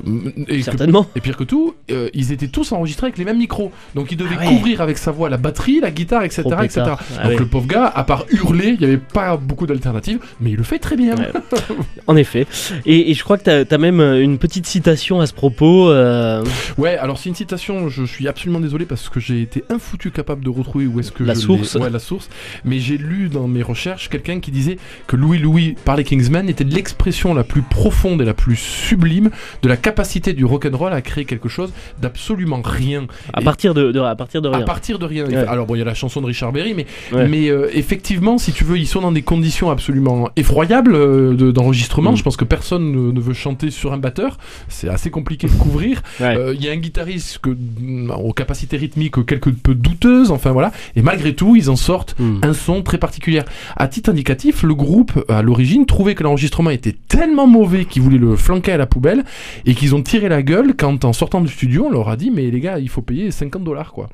et, 0.49 0.57
que- 0.59 0.62
certainement. 0.62 1.07
et 1.15 1.21
pire 1.21 1.37
que 1.37 1.45
tout, 1.45 1.75
euh, 1.91 2.09
ils 2.15 2.33
étaient 2.33 2.49
tous 2.49 2.73
enregistrés 2.73 3.07
avec 3.07 3.19
les 3.19 3.25
mêmes 3.25 3.39
micros. 3.39 3.71
Donc 3.95 4.11
il 4.11 4.17
devait 4.17 4.37
Ah 4.39 4.43
ouais. 4.45 4.49
couvrir 4.49 4.81
avec 4.81 4.99
sa 4.99 5.12
voix 5.12 5.29
la 5.31 5.37
batterie, 5.37 5.81
la 5.81 5.91
guitare, 5.91 6.25
etc. 6.25 6.43
Trop 6.43 6.61
etc. 6.62 6.83
Ah 6.87 7.23
Donc 7.23 7.33
ouais. 7.33 7.39
le 7.39 7.47
pauvre 7.47 7.67
gars, 7.67 7.87
à 7.87 8.03
part 8.05 8.27
hurler, 8.31 8.71
il 8.71 8.79
n'y 8.79 8.85
avait 8.85 8.97
pas 8.97 9.37
beaucoup 9.37 9.67
d'alternatives, 9.67 10.19
mais 10.41 10.51
il 10.51 10.57
le 10.57 10.62
fait 10.65 10.79
très 10.79 10.97
bien. 10.97 11.15
Ouais. 11.17 11.31
En 12.09 12.15
effet. 12.17 12.47
Et, 12.87 13.11
et 13.11 13.15
je 13.15 13.25
crois 13.25 13.37
que 13.37 13.43
t'as 13.65 13.75
as 13.75 13.79
même 13.79 13.99
euh, 13.99 14.23
une 14.23 14.39
petite 14.39 14.67
citation 14.67 15.21
à 15.21 15.27
ce 15.27 15.33
propos. 15.35 15.91
euh, 15.91 16.45
Ouais, 16.79 16.97
alors 16.97 17.19
c'est 17.19 17.29
une 17.29 17.35
citation, 17.35 17.89
je 17.89 18.05
suis 18.05 18.29
absolument 18.29 18.61
désolé 18.61 18.85
parce 18.87 19.09
que 19.09 19.19
j'ai 19.19 19.43
été 19.43 19.65
infoutu 19.71 20.12
capable 20.12 20.45
de 20.45 20.51
retrouver 20.51 20.87
où 20.87 21.01
est-ce 21.01 21.11
que 21.11 21.25
La 21.25 21.35
je 21.35 21.41
source. 21.41 21.75
la 21.77 21.99
source. 21.99 22.29
Mais 22.65 22.79
j'ai 22.79 22.97
lu 22.97 23.29
dans 23.29 23.49
mes 23.49 23.62
recherches 23.62 24.09
quelqu'un 24.09 24.39
qui 24.39 24.53
disait 24.53 24.79
que 25.09 25.17
Louis 25.17 25.39
Louis 25.39 25.75
par 25.85 25.99
les 26.16 26.22
Kingsmen 26.22 26.48
était 26.48 26.64
de 26.64 26.74
l'expression 26.74 27.35
la 27.35 27.44
plus 27.44 27.62
profonde 27.62 28.22
et 28.22 28.24
la 28.24 28.33
plus 28.35 28.57
sublime 28.57 29.31
de 29.62 29.68
la 29.68 29.76
capacité 29.76 30.33
du 30.33 30.44
rock'n'roll 30.44 30.92
à 30.92 31.02
créer 31.02 31.24
quelque 31.24 31.48
chose 31.48 31.72
d'absolument 32.00 32.61
rien. 32.64 33.07
à, 33.35 33.40
Et- 33.40 33.44
partir 33.44 33.74
de, 33.74 33.92
de- 33.92 34.00
à 34.00 34.14
partir 34.16 34.40
de 34.42 34.48
À 34.48 34.57
rien. 34.57 34.64
partir 34.64 34.98
de 34.98 35.05
rien. 35.05 35.26
Ouais. 35.26 35.37
Alors 35.37 35.66
bon, 35.66 35.74
il 35.74 35.79
y 35.79 35.83
a 35.83 35.85
la 35.85 35.94
chanson 35.94 36.20
de 36.20 36.26
Richard 36.26 36.52
Berry, 36.52 36.74
mais, 36.74 36.87
Ouais. 37.12 37.29
mais 37.29 37.48
euh, 37.50 37.68
effectivement, 37.74 38.38
si 38.38 38.52
tu 38.52 38.64
veux, 38.64 38.79
ils 38.79 38.87
sont 38.87 39.00
dans 39.00 39.12
des 39.12 39.22
conditions 39.22 39.70
absolument 39.70 40.31
effroyables 40.37 40.94
euh, 40.94 41.35
de- 41.35 41.50
d'enregistrement. 41.50 42.12
Mm. 42.12 42.16
Je 42.16 42.22
pense 42.22 42.37
que 42.37 42.44
personne 42.44 42.90
ne, 42.92 43.12
ne 43.12 43.20
veut 43.20 43.35
chanter 43.35 43.70
sur 43.70 43.92
un 43.92 43.98
batteur. 43.98 44.38
C'est 44.68 44.88
assez 44.88 45.11
compliqué 45.11 45.46
de 45.48 45.52
couvrir. 45.52 46.02
Ouais. 46.20 46.37
Euh, 46.37 46.55
Il 46.55 46.64
y 46.64 46.68
a 46.68 46.72
un 46.72 46.76
guitariste 46.76 47.38
que, 47.38 47.50
mm, 47.50 48.11
aux 48.12 48.33
capacités 48.33 48.76
rythmiques 48.79 49.24
quelque 49.26 49.50
peu 49.50 49.74
douteuses, 49.74 50.31
enfin 50.31 50.52
voilà. 50.52 50.72
Et 50.94 51.02
malgré 51.02 51.35
tout, 51.35 51.57
ils 51.57 51.68
en 51.68 51.76
sortent 51.76 52.14
Hmm. 52.18 52.38
un 52.42 52.55
son 52.55 52.83
très 52.83 52.96
particulier. 52.98 53.42
À 53.76 53.88
titre 53.88 54.09
indicatif, 54.11 54.62
le 54.62 54.74
groupe, 54.74 55.12
à 55.29 55.42
l'origine, 55.42 55.85
que 56.14 56.23
l'enregistrement 56.23 56.71
était 56.71 56.95
tellement 57.09 57.47
mauvais 57.47 57.85
qu'ils 57.85 58.03
voulaient 58.03 58.19
le 58.19 58.37
flanquer 58.37 58.73
à 58.73 58.77
la 58.77 58.87
poubelle 58.87 59.25
et 59.64 59.75
qu'ils 59.75 59.95
ont 59.95 60.03
tiré 60.03 60.29
la 60.29 60.42
gueule 60.42 60.75
quand, 60.77 61.05
en 61.05 61.12
sortant 61.12 61.40
du 61.40 61.49
studio, 61.49 61.87
on 61.87 61.90
leur 61.90 62.09
a 62.09 62.16
dit 62.16 62.31
Mais 62.31 62.51
les 62.51 62.61
gars, 62.61 62.79
il 62.79 62.88
faut 62.88 63.03
payer 63.03 63.31
50 63.31 63.64
dollars 63.64 63.92
quoi. 63.92 64.09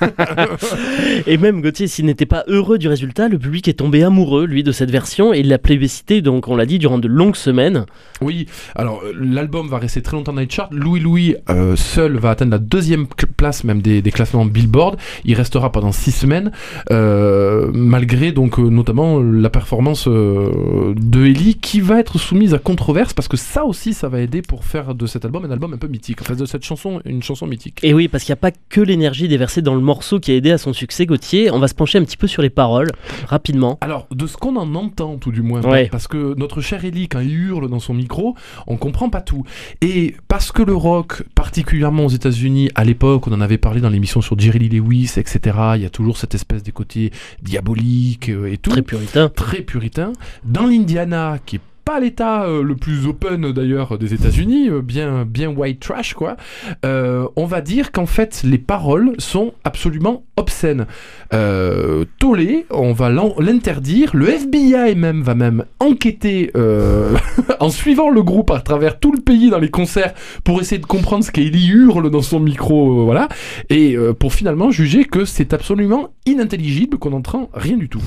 Et 1.26 1.36
même 1.36 1.60
Gauthier, 1.62 1.86
s'il 1.86 2.06
n'était 2.06 2.26
pas 2.26 2.44
heureux 2.48 2.78
du 2.78 2.88
résultat, 2.88 3.28
le 3.28 3.38
public 3.38 3.68
est 3.68 3.74
tombé 3.74 4.02
amoureux, 4.02 4.46
lui, 4.46 4.62
de 4.62 4.72
cette 4.72 4.90
version 4.90 5.32
et 5.32 5.40
il 5.40 5.48
l'a 5.48 5.58
plébiscité, 5.58 6.22
donc 6.22 6.48
on 6.48 6.56
l'a 6.56 6.66
dit, 6.66 6.78
durant 6.78 6.98
de 6.98 7.08
longues 7.08 7.36
semaines. 7.36 7.86
Oui, 8.20 8.46
alors 8.74 9.02
euh, 9.04 9.12
l'album 9.18 9.68
va 9.68 9.78
rester 9.78 10.02
très 10.02 10.16
longtemps 10.16 10.32
dans 10.32 10.40
les 10.40 10.48
charts. 10.48 10.68
Louis 10.72 11.00
Louis 11.00 11.36
euh, 11.48 11.76
seul 11.76 12.16
va 12.16 12.30
atteindre 12.30 12.52
la 12.52 12.58
deuxième 12.58 13.06
place 13.36 13.64
même 13.64 13.82
des, 13.82 14.02
des 14.02 14.10
classements 14.10 14.44
Billboard. 14.44 14.98
Il 15.24 15.34
restera 15.34 15.70
pendant 15.72 15.92
six 15.92 16.12
semaines, 16.12 16.52
euh, 16.90 17.70
malgré 17.72 18.32
donc 18.32 18.58
euh, 18.58 18.68
notamment 18.68 19.20
la 19.20 19.50
performance 19.50 20.08
de 20.08 21.26
Ellie 21.26 21.56
qui 21.56 21.80
va 21.80 22.00
être 22.00 22.18
soumise 22.18 22.54
à 22.54 22.58
controverse 22.58 23.12
parce 23.12 23.28
que 23.28 23.36
ça 23.36 23.64
aussi 23.64 23.94
ça 23.94 24.08
va 24.08 24.20
aider 24.20 24.42
pour 24.42 24.64
faire 24.64 24.94
de 24.94 25.06
cet 25.06 25.24
album 25.24 25.44
un 25.44 25.50
album 25.50 25.72
un 25.74 25.78
peu 25.78 25.88
mythique. 25.88 26.22
Enfin 26.22 26.34
de 26.34 26.46
cette 26.46 26.64
chanson 26.64 27.00
une 27.04 27.22
chanson 27.22 27.46
mythique. 27.46 27.80
Et 27.82 27.94
oui, 27.94 28.08
parce 28.08 28.24
qu'il 28.24 28.32
n'y 28.32 28.38
a 28.38 28.40
pas 28.40 28.52
que 28.68 28.80
l'énergie 28.80 29.28
déversée 29.28 29.62
dans 29.62 29.74
le 29.76 29.82
morceau 29.82 30.18
qui 30.20 30.32
a 30.32 30.34
aidé 30.34 30.50
à 30.50 30.58
son 30.58 30.72
succès, 30.72 31.06
Gauthier. 31.06 31.50
On 31.50 31.58
va 31.58 31.68
se 31.68 31.74
pencher 31.74 31.98
un 31.98 32.04
petit 32.04 32.16
peu 32.16 32.26
sur 32.26 32.42
les 32.42 32.50
paroles, 32.50 32.88
rapidement. 33.28 33.78
Alors, 33.80 34.06
de 34.10 34.26
ce 34.26 34.36
qu'on 34.36 34.56
en 34.56 34.74
entend, 34.74 35.16
tout 35.16 35.30
du 35.32 35.42
moins, 35.42 35.62
Ouais. 35.62 35.88
parce 35.90 36.08
que 36.08 36.34
notre 36.36 36.60
cher 36.60 36.84
Ellie, 36.84 37.08
quand 37.08 37.20
il 37.20 37.32
hurle 37.32 37.68
dans 37.70 37.78
son 37.80 37.94
micro, 37.94 38.34
on 38.66 38.76
comprend 38.76 39.08
pas 39.08 39.20
tout. 39.20 39.44
Et 39.80 40.16
parce 40.28 40.52
que 40.52 40.62
le 40.62 40.74
rock, 40.74 41.22
particulièrement 41.34 42.04
aux 42.06 42.10
États-Unis, 42.10 42.70
à 42.74 42.84
l'époque, 42.84 43.26
on 43.28 43.32
en 43.32 43.40
avait 43.40 43.58
parlé 43.58 43.80
dans 43.80 43.88
l'émission 43.90 44.20
sur 44.20 44.38
Jerry 44.38 44.58
Lee 44.58 44.68
Lewis, 44.80 45.12
etc., 45.16 45.56
il 45.76 45.82
y 45.82 45.86
a 45.86 45.90
toujours 45.90 46.16
cette 46.16 46.34
espèce 46.34 46.62
des 46.62 46.72
côtés 46.72 47.12
diaboliques 47.42 48.28
euh, 48.28 48.52
et 48.52 48.58
tout. 48.58 48.70
Très 48.70 48.82
puritain. 48.82 49.28
très 49.28 49.62
puritain. 49.62 50.12
Dans 50.44 50.66
l'Indiana, 50.66 51.38
qui 51.44 51.56
est 51.56 51.60
pas 51.86 52.00
l'état 52.00 52.42
euh, 52.42 52.64
le 52.64 52.74
plus 52.74 53.06
open 53.06 53.52
d'ailleurs 53.52 53.96
des 53.96 54.12
États-Unis, 54.12 54.68
euh, 54.68 54.82
bien, 54.82 55.24
bien 55.24 55.48
white 55.50 55.78
trash 55.78 56.14
quoi, 56.14 56.36
euh, 56.84 57.28
on 57.36 57.46
va 57.46 57.60
dire 57.60 57.92
qu'en 57.92 58.06
fait 58.06 58.42
les 58.42 58.58
paroles 58.58 59.12
sont 59.18 59.54
absolument 59.62 60.24
obscènes. 60.36 60.86
Euh, 61.32 62.04
tollé, 62.18 62.66
on 62.70 62.92
va 62.92 63.10
l'interdire. 63.10 64.10
Le 64.14 64.28
FBI 64.28 64.94
même 64.94 65.22
va 65.22 65.34
même 65.34 65.64
enquêter 65.80 66.50
euh, 66.56 67.16
en 67.60 67.70
suivant 67.70 68.10
le 68.10 68.22
groupe 68.22 68.50
à 68.50 68.60
travers 68.60 68.98
tout 68.98 69.12
le 69.12 69.20
pays 69.20 69.50
dans 69.50 69.58
les 69.58 69.70
concerts 69.70 70.14
pour 70.44 70.60
essayer 70.60 70.80
de 70.80 70.86
comprendre 70.86 71.24
ce 71.24 71.32
qu'Ellie 71.32 71.68
hurle 71.68 72.10
dans 72.10 72.22
son 72.22 72.40
micro, 72.40 73.00
euh, 73.00 73.04
voilà, 73.04 73.28
et 73.70 73.96
euh, 73.96 74.12
pour 74.12 74.34
finalement 74.34 74.70
juger 74.70 75.04
que 75.04 75.24
c'est 75.24 75.52
absolument 75.52 76.10
inintelligible, 76.26 76.98
qu'on 76.98 77.10
n'entend 77.10 77.50
rien 77.54 77.76
du 77.76 77.88
tout. 77.88 78.02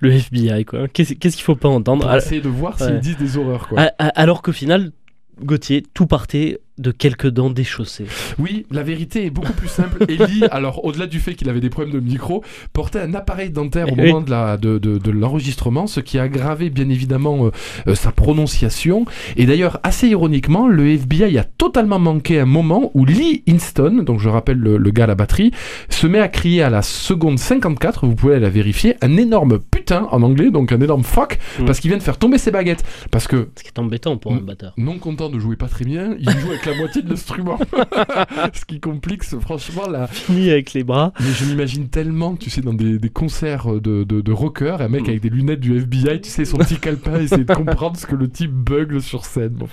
Le 0.00 0.12
FBI, 0.12 0.64
quoi. 0.64 0.88
Qu'est-ce 0.88 1.14
qu'il 1.14 1.42
faut 1.42 1.56
pas 1.56 1.68
entendre? 1.68 2.06
Pour 2.06 2.14
essayer 2.16 2.40
de 2.40 2.48
voir 2.48 2.78
ouais. 2.96 3.02
s'ils 3.02 3.16
disent 3.16 3.34
des 3.34 3.38
horreurs, 3.38 3.68
quoi. 3.68 3.80
Alors 3.98 4.42
qu'au 4.42 4.52
final, 4.52 4.92
Gauthier, 5.42 5.82
tout 5.94 6.06
partait 6.06 6.60
de 6.82 6.90
quelques 6.90 7.28
dents 7.28 7.50
déchaussées. 7.50 8.06
Oui, 8.38 8.66
la 8.70 8.82
vérité 8.82 9.24
est 9.26 9.30
beaucoup 9.30 9.52
plus 9.54 9.68
simple. 9.68 10.04
Ellie, 10.08 10.44
alors 10.50 10.84
au-delà 10.84 11.06
du 11.06 11.20
fait 11.20 11.34
qu'il 11.34 11.48
avait 11.48 11.60
des 11.60 11.70
problèmes 11.70 11.94
de 11.94 12.00
micro, 12.00 12.42
portait 12.72 13.00
un 13.00 13.14
appareil 13.14 13.50
dentaire 13.50 13.90
au 13.90 13.94
Oui. 13.96 14.08
moment 14.08 14.20
de 14.20 14.30
la- 14.30 14.56
de, 14.56 14.78
de- 14.78 14.98
de 14.98 15.10
l'enregistrement, 15.10 15.86
ce 15.86 16.00
qui 16.00 16.18
a 16.18 16.22
aggravé 16.24 16.68
bien 16.70 16.88
évidemment 16.90 17.46
euh, 17.46 17.50
euh, 17.88 17.94
sa 17.94 18.12
prononciation. 18.12 19.04
Et 19.36 19.46
d'ailleurs, 19.46 19.78
assez 19.82 20.08
ironiquement, 20.08 20.68
le 20.68 20.88
FBI 20.88 21.38
a 21.38 21.44
totalement 21.44 21.98
manqué 21.98 22.40
un 22.40 22.44
moment 22.46 22.90
où 22.94 23.04
Lee 23.04 23.42
Inston, 23.48 24.02
donc 24.04 24.20
je 24.20 24.28
rappelle 24.28 24.58
le, 24.58 24.76
le 24.76 24.90
gars 24.90 25.04
à 25.04 25.06
la 25.06 25.14
batterie, 25.14 25.52
se 25.88 26.06
met 26.06 26.18
à 26.18 26.28
crier 26.28 26.62
à 26.62 26.70
la 26.70 26.82
seconde 26.82 27.38
54, 27.38 28.06
vous 28.06 28.14
pouvez 28.16 28.40
la 28.40 28.50
vérifier, 28.50 28.96
un 29.00 29.16
énorme 29.16 29.58
putain 29.60 30.08
en 30.10 30.22
anglais, 30.22 30.50
donc 30.50 30.72
un 30.72 30.80
énorme 30.80 31.04
fuck, 31.04 31.38
Mm. 31.60 31.64
parce 31.66 31.80
qu'il 31.80 31.90
vient 31.90 31.98
de 31.98 32.02
faire 32.02 32.18
tomber 32.18 32.38
ses 32.38 32.50
baguettes. 32.50 32.82
Parce 33.10 33.26
que 33.28 33.48
Ce 33.56 33.62
qui 33.62 33.68
est 33.68 33.78
embêtant 33.78 34.16
pour 34.16 34.32
un 34.32 34.36
Mm. 34.40 34.46
batteur. 34.46 34.72
non 34.76 34.98
content 34.98 35.28
de 35.28 35.38
jouer 35.38 35.56
pas 35.56 35.68
très 35.68 35.84
bien, 35.84 36.16
il 36.18 36.28
joue 36.30 36.48
avec 36.48 36.64
la 36.66 36.71
moitié 36.74 37.02
de 37.02 37.10
l'instrument. 37.10 37.58
Ce 38.54 38.64
qui 38.64 38.80
complique 38.80 39.24
franchement 39.24 39.88
la. 39.88 40.06
Fini 40.06 40.50
avec 40.50 40.72
les 40.72 40.84
bras. 40.84 41.12
Mais 41.20 41.26
je 41.38 41.44
m'imagine 41.44 41.88
tellement, 41.88 42.36
tu 42.36 42.50
sais, 42.50 42.60
dans 42.60 42.74
des, 42.74 42.98
des 42.98 43.08
concerts 43.10 43.80
de, 43.80 44.04
de, 44.04 44.20
de 44.20 44.32
rockers, 44.32 44.80
un 44.80 44.88
mec 44.88 45.02
Mm. 45.02 45.08
avec 45.10 45.20
des 45.22 45.30
lunettes 45.30 45.60
du 45.60 45.76
FBI, 45.76 46.20
tu 46.20 46.30
sais, 46.30 46.44
son 46.44 46.58
petit 46.58 46.76
calepin, 46.76 47.20
essayer 47.20 47.44
de 47.44 47.52
comprendre 47.54 47.96
ce 47.96 48.06
que 48.06 48.14
le 48.14 48.28
type 48.28 48.52
bugle 48.52 49.00
sur 49.02 49.24
scène. 49.24 49.50
Bon, 49.50 49.68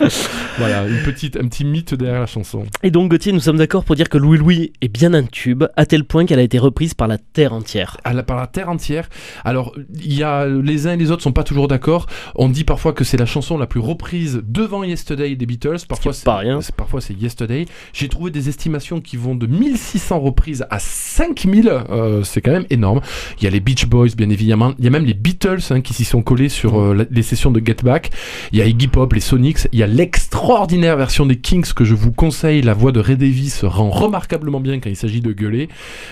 voilà, 0.58 0.88
une 0.88 1.04
petite, 1.04 1.38
un 1.38 1.48
petit 1.48 1.66
mythe 1.66 1.94
derrière 1.94 2.22
la 2.22 2.26
chanson. 2.26 2.64
Et 2.84 2.92
donc, 2.92 3.12
Gauthier, 3.12 3.32
nous 3.32 3.40
sommes 3.40 3.58
d'accord 3.58 3.84
pour 3.84 3.96
dire 3.96 4.10
que 4.10 4.18
Louis 4.18 4.38
Louis 4.38 4.74
est 4.82 4.88
bien 4.88 5.14
un 5.14 5.24
tube, 5.24 5.64
à 5.76 5.86
tel 5.86 6.04
point 6.04 6.26
qu'elle 6.26 6.40
a 6.40 6.44
été 6.44 6.58
reprise 6.60 6.94
par 6.94 7.08
la 7.08 7.18
terre 7.18 7.54
entière. 7.54 7.98
À 8.04 8.14
la, 8.14 8.24
par 8.24 8.38
la 8.38 8.48
terre 8.48 8.70
entière. 8.70 9.10
Alors, 9.44 9.76
il 9.94 10.14
y 10.14 10.24
a 10.24 10.46
les 10.46 10.88
uns 10.88 10.94
et 10.94 10.98
les 10.98 11.12
autres 11.12 11.24
sont 11.24 11.32
pas 11.32 11.44
toujours 11.44 11.68
d'accord. 11.68 12.08
On 12.36 12.50
dit 12.50 12.64
parfois 12.64 12.94
que 12.94 13.04
c'est 13.04 13.18
la 13.18 13.26
chanson 13.26 13.58
la 13.58 13.68
plus 13.68 13.80
reprise 13.80 14.42
devant 14.46 14.84
Yesterday 14.84 15.36
des 15.36 15.46
Beatles. 15.46 15.78
Parfois, 15.88 16.12
est 16.12 16.16
c'est 16.16 16.26
pas 16.26 16.38
rien. 16.38 16.62
Parfois, 16.80 17.02
c'est 17.02 17.14
Yesterday. 17.14 17.66
J'ai 17.92 18.08
trouvé 18.08 18.32
des 18.32 18.48
estimations 18.48 19.02
qui 19.02 19.18
vont 19.18 19.36
de 19.36 19.48
1600 19.48 20.18
reprises 20.22 20.66
à 20.70 20.80
5000. 20.80 21.70
Euh, 21.90 22.24
c'est 22.24 22.40
quand 22.40 22.52
même 22.54 22.66
énorme. 22.70 23.02
Il 23.38 23.44
y 23.44 23.48
a 23.48 23.50
les 23.50 23.60
Beach 23.60 23.86
Boys, 23.86 24.08
bien 24.16 24.30
évidemment. 24.30 24.74
Il 24.80 24.86
y 24.86 24.88
a 24.88 24.90
même 24.90 25.04
les 25.04 25.14
Beatles 25.14 25.60
hein, 25.72 25.82
qui 25.82 25.94
s'y 25.94 26.06
sont 26.06 26.22
collés 26.22 26.48
sur 26.48 26.80
euh, 26.80 27.06
les 27.12 27.22
sessions 27.22 27.52
de 27.52 27.60
Get 27.64 27.84
Back. 27.84 28.12
Il 28.54 28.60
y 28.60 28.62
a 28.62 28.66
Iggy 28.66 28.88
Pop, 28.88 29.12
les 29.12 29.20
Sonics. 29.20 29.68
Il 29.74 29.80
y 29.80 29.84
a 29.84 29.88
l'extraordinaire 29.88 30.96
version 30.96 31.26
des 31.26 31.36
Kings 31.36 31.74
que 31.74 31.84
je 31.84 31.96
vous 31.96 32.14
conseille. 32.14 32.62
La 32.62 32.74
voix 32.74 32.94
de 32.94 33.02
Ray 33.02 33.18
Davis 33.18 33.66
rend 33.66 33.90
remarquablement 33.90 34.62
bien 34.62 34.80
quand 34.80 34.90
il 34.90 34.96
s'agit 34.96 35.20
de 35.20 35.34
gueuler. 35.34 35.68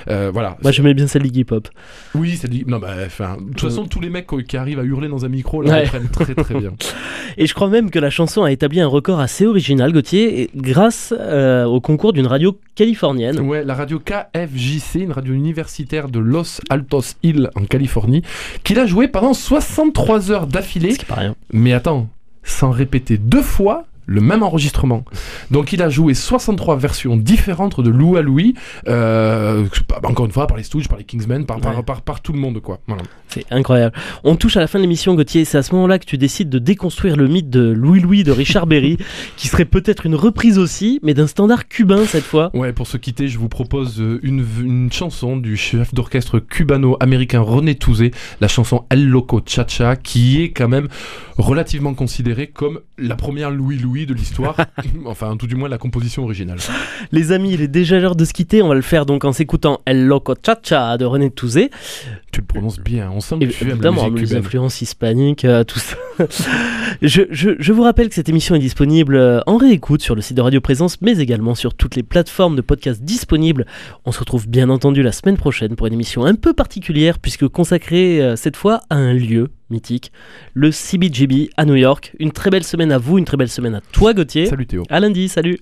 Euh, 0.10 0.32
voilà. 0.34 0.58
Moi, 0.64 0.74
j'aimais 0.74 0.94
bien 0.94 1.08
celle 1.08 1.24
d'Iggy 1.24 1.46
Pop. 1.46 1.70
Oui, 2.14 2.38
dit. 2.44 2.66
Non, 2.68 2.80
bah, 2.80 2.94
enfin, 3.06 3.38
de 3.40 3.54
toute 3.54 3.70
façon, 3.70 3.86
tous 3.86 4.02
les 4.02 4.10
mecs 4.10 4.28
qui 4.46 4.58
arrivent 4.58 4.80
à 4.80 4.84
hurler 4.84 5.08
dans 5.08 5.24
un 5.24 5.30
micro, 5.30 5.62
là, 5.62 5.72
Ouais. 5.72 5.84
reprennent 5.86 6.10
très 6.10 6.36
très 6.36 6.60
bien. 6.60 6.74
Et 7.38 7.48
je 7.48 7.54
crois 7.54 7.70
même 7.70 7.90
que 7.90 8.00
la 8.00 8.10
chanson 8.10 8.44
a 8.44 8.52
établi 8.52 8.82
un 8.82 8.88
record 8.88 9.20
assez 9.20 9.46
original, 9.46 9.94
Gauthier, 9.94 10.50
grâce 10.58 11.14
euh, 11.18 11.66
au 11.66 11.80
concours 11.80 12.14
d'une 12.14 12.28
radio 12.28 12.60
californienne. 12.76 13.40
Ouais, 13.40 13.64
la 13.64 13.76
radio 13.76 14.00
KFJC, 14.00 14.96
une 15.02 15.12
radio 15.12 15.34
universitaire 15.34 16.10
de 16.10 16.20
Los 16.20 16.60
Altos 16.70 17.16
Hills 17.24 17.50
en 17.56 17.66
Californie, 17.66 18.24
qu'il 18.64 18.80
a 18.80 18.86
joué 18.86 19.08
pendant 19.08 19.34
63 19.34 20.32
heures 20.32 20.48
d'affilée. 20.48 20.96
Pas 21.08 21.16
rien. 21.16 21.36
Mais 21.54 21.74
attends, 21.74 22.10
sans 22.44 22.72
répéter 22.72 23.18
deux 23.18 23.42
fois 23.42 23.86
le 24.08 24.22
même 24.22 24.42
enregistrement. 24.42 25.06
Donc 25.52 25.74
il 25.74 25.82
a 25.84 25.90
joué 25.90 26.14
63 26.16 26.78
versions 26.78 27.16
différentes 27.18 27.80
de 27.82 27.90
Lou 27.92 28.16
à 28.18 28.22
Louis, 28.24 28.56
euh, 28.88 29.66
encore 30.04 30.26
une 30.26 30.32
fois 30.32 30.48
par 30.48 30.58
les 30.58 30.64
Stooges, 30.64 30.88
par 30.88 30.98
les 30.98 31.04
Kingsmen, 31.04 31.46
par, 31.46 31.60
par, 31.60 31.76
Ouais. 31.78 31.84
par, 31.84 32.02
par 32.02 32.22
tout 32.22 32.34
le 32.34 32.40
monde 32.40 32.60
quoi. 32.62 32.80
Voilà. 32.88 33.04
C'est 33.28 33.46
incroyable. 33.52 33.94
On 34.24 34.36
touche 34.38 34.56
à 34.58 34.62
la 34.62 34.68
fin 34.68 34.80
de 34.80 34.84
l'émission, 34.84 35.14
Gauthier. 35.14 35.44
C'est 35.46 35.58
à 35.58 35.64
ce 35.64 35.76
moment-là 35.76 36.00
que 36.00 36.06
tu 36.06 36.18
décides 36.18 36.50
de 36.50 36.60
déconstruire 36.60 37.18
le 37.18 37.28
mythe 37.28 37.50
de 37.50 37.72
Louis 37.72 38.00
Louis 38.00 38.24
de 38.24 38.32
Richard 38.32 38.66
Berry, 38.68 38.98
qui 39.36 39.48
serait 39.50 39.66
peut-être 39.66 40.06
une 40.06 40.16
reprise 40.16 40.58
aussi, 40.58 41.00
mais 41.04 41.14
d'un 41.14 41.28
standard 41.28 41.68
cubain 41.68 42.06
cette 42.06 42.24
fois. 42.24 42.50
Ouais, 42.54 42.72
pour 42.74 42.88
se 42.88 42.96
quitter, 42.98 43.28
je 43.28 43.38
vous 43.38 43.50
propose 43.50 44.00
euh, 44.02 44.20
une, 44.24 44.46
une 44.64 44.92
chanson 44.92 45.36
du 45.36 45.58
chef 45.58 45.94
d'orchestre 45.94 46.40
cubano-américain 46.40 47.42
René 47.42 47.76
Touzé, 47.76 48.12
la 48.42 48.48
chanson 48.48 48.86
El 48.90 49.06
Loco 49.08 49.42
Cha-Cha, 49.46 49.98
qui 49.98 50.42
est 50.42 50.52
quand 50.52 50.70
même 50.70 50.88
relativement 51.38 51.94
considérée 51.94 52.48
comme 52.48 52.80
la 52.98 53.16
première 53.16 53.52
Louis 53.52 53.78
De 54.06 54.14
l'histoire, 54.14 54.56
enfin 55.06 55.36
tout 55.38 55.48
du 55.48 55.56
moins 55.56 55.68
la 55.70 55.78
composition 55.78 56.24
originale. 56.24 56.60
Les 57.12 57.32
amis, 57.32 57.54
il 57.54 57.62
est 57.62 57.68
déjà 57.68 58.00
l'heure 58.00 58.16
de 58.16 58.26
se 58.26 58.34
quitter. 58.34 58.62
On 58.62 58.68
va 58.70 58.76
le 58.76 58.82
faire 58.82 59.06
donc 59.06 59.26
en 59.26 59.34
s'écoutant 59.34 59.80
El 59.86 60.06
Loco 60.06 60.36
Cha-Cha 60.46 60.98
de 60.98 61.06
René 61.06 61.30
Touzé. 61.32 61.72
Tu 62.32 62.42
le 62.42 62.46
prononces 62.46 62.80
bien, 62.80 63.10
on 63.14 63.20
sent 63.22 63.36
que 63.40 63.46
tu 63.46 63.64
aimes 63.64 63.70
la 63.70 63.74
évidemment, 63.76 64.04
musique 64.10 64.20
les 64.20 64.28
cubaine. 64.28 64.38
influences 64.46 64.82
hispaniques, 64.82 65.46
euh, 65.46 65.64
tout 65.64 65.80
ça. 65.80 65.96
je, 67.02 67.22
je- 67.32 67.56
je 67.58 67.74
vous 67.74 67.82
rappelle 67.84 68.10
que 68.10 68.16
cette 68.16 68.30
émission 68.30 68.56
est 68.56 68.60
disponible 68.60 69.16
euh, 69.16 69.40
en 69.48 69.58
réécoute 69.58 70.02
sur 70.02 70.16
le 70.16 70.22
site 70.22 70.38
de 70.38 70.42
Radio 70.42 70.62
Présence, 70.62 71.02
mais 71.02 71.18
également 71.18 71.56
sur 71.56 71.74
toutes 71.74 71.96
les 71.96 72.04
plateformes 72.04 72.56
de 72.56 72.62
podcast 72.62 73.02
disponibles. 73.04 73.66
On 74.06 74.12
se 74.12 74.20
retrouve 74.20 74.48
bien 74.48 74.70
entendu 74.70 75.02
la 75.04 75.12
semaine 75.12 75.38
prochaine 75.38 75.76
pour 75.76 75.88
une 75.88 75.94
émission 75.94 76.26
un 76.26 76.36
peu 76.36 76.54
particulière, 76.54 77.20
puisque 77.20 77.48
consacrée 77.48 78.22
euh, 78.22 78.36
cette 78.36 78.56
fois 78.58 78.82
à 78.90 78.96
un 78.96 79.14
lieu 79.14 79.50
mythique, 79.70 80.12
le 80.54 80.72
CBGB 80.72 81.50
à 81.58 81.66
New 81.66 81.76
York. 81.76 82.14
Une 82.20 82.32
très 82.32 82.50
belle 82.50 82.64
semaine 82.64 82.92
à 82.92 82.98
vous, 82.98 83.18
une 83.18 83.26
très 83.26 83.38
belle 83.38 83.50
semaine 83.50 83.76
à 83.76 83.82
toi, 83.82 84.14
Gauthier. 84.14 84.46
Salut 84.46 84.68
Théo. 84.68 84.84
À 84.90 85.00
lundi, 85.00 85.30
salut. 85.30 85.60